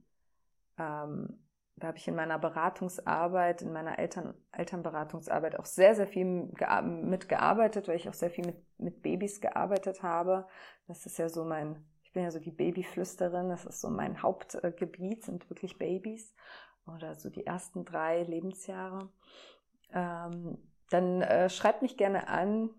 ähm, 0.78 1.44
da 1.76 1.88
habe 1.88 1.98
ich 1.98 2.08
in 2.08 2.16
meiner 2.16 2.38
Beratungsarbeit, 2.38 3.62
in 3.62 3.74
meiner 3.74 3.98
Eltern, 3.98 4.36
Elternberatungsarbeit 4.52 5.58
auch 5.60 5.66
sehr, 5.66 5.96
sehr 5.96 6.08
viel 6.08 6.26
mitgearbeitet, 6.26 7.88
weil 7.88 7.96
ich 7.96 8.08
auch 8.08 8.14
sehr 8.14 8.30
viel 8.30 8.46
mit, 8.46 8.58
mit 8.80 9.02
Babys 9.02 9.42
gearbeitet 9.42 10.04
habe. 10.04 10.48
Das 10.88 11.06
ist 11.06 11.18
ja 11.18 11.30
so 11.30 11.44
mein, 11.44 11.84
ich 12.04 12.14
bin 12.14 12.24
ja 12.24 12.32
so 12.32 12.40
die 12.40 12.52
Babyflüsterin, 12.52 13.50
das 13.50 13.66
ist 13.66 13.82
so 13.82 13.90
mein 13.90 14.22
Hauptgebiet, 14.22 15.26
sind 15.26 15.50
wirklich 15.50 15.80
Babys 15.80 16.34
oder 16.86 17.16
so 17.16 17.30
die 17.30 17.46
ersten 17.46 17.86
drei 17.86 18.24
Lebensjahre. 18.24 19.10
Ähm, 19.92 20.60
dann 20.90 21.22
äh, 21.24 21.50
schreibt 21.50 21.82
mich 21.82 21.98
gerne 21.98 22.28
an, 22.28 22.70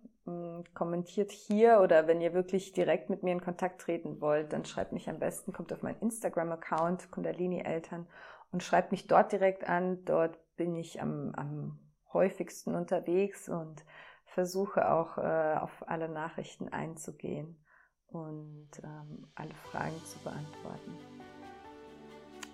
kommentiert 0.72 1.30
hier 1.30 1.80
oder 1.82 2.06
wenn 2.06 2.20
ihr 2.20 2.32
wirklich 2.32 2.72
direkt 2.72 3.10
mit 3.10 3.22
mir 3.22 3.32
in 3.32 3.42
Kontakt 3.42 3.82
treten 3.82 4.20
wollt, 4.20 4.52
dann 4.52 4.64
schreibt 4.64 4.92
mich 4.92 5.08
am 5.10 5.18
besten, 5.18 5.52
kommt 5.52 5.72
auf 5.72 5.82
meinen 5.82 6.00
Instagram-Account, 6.00 7.10
Kundalini 7.10 7.60
Eltern 7.60 8.06
und 8.50 8.62
schreibt 8.62 8.90
mich 8.90 9.06
dort 9.06 9.32
direkt 9.32 9.68
an. 9.68 10.04
Dort 10.04 10.38
bin 10.56 10.76
ich 10.76 11.02
am, 11.02 11.32
am 11.36 11.78
häufigsten 12.12 12.74
unterwegs 12.74 13.48
und 13.48 13.84
versuche 14.24 14.90
auch 14.90 15.18
äh, 15.18 15.56
auf 15.58 15.88
alle 15.88 16.08
Nachrichten 16.08 16.68
einzugehen 16.68 17.62
und 18.08 18.70
ähm, 18.82 19.26
alle 19.34 19.54
Fragen 19.70 20.00
zu 20.06 20.18
beantworten. 20.20 20.96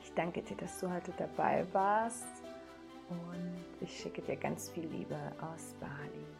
Ich 0.03 0.13
danke 0.15 0.43
dir, 0.43 0.57
dass 0.57 0.81
du 0.81 0.91
heute 0.93 1.13
dabei 1.17 1.65
warst 1.73 2.27
und 3.09 3.65
ich 3.81 4.01
schicke 4.01 4.23
dir 4.23 4.37
ganz 4.37 4.71
viel 4.71 4.87
Liebe 4.87 5.17
aus 5.41 5.75
Bali. 5.79 6.40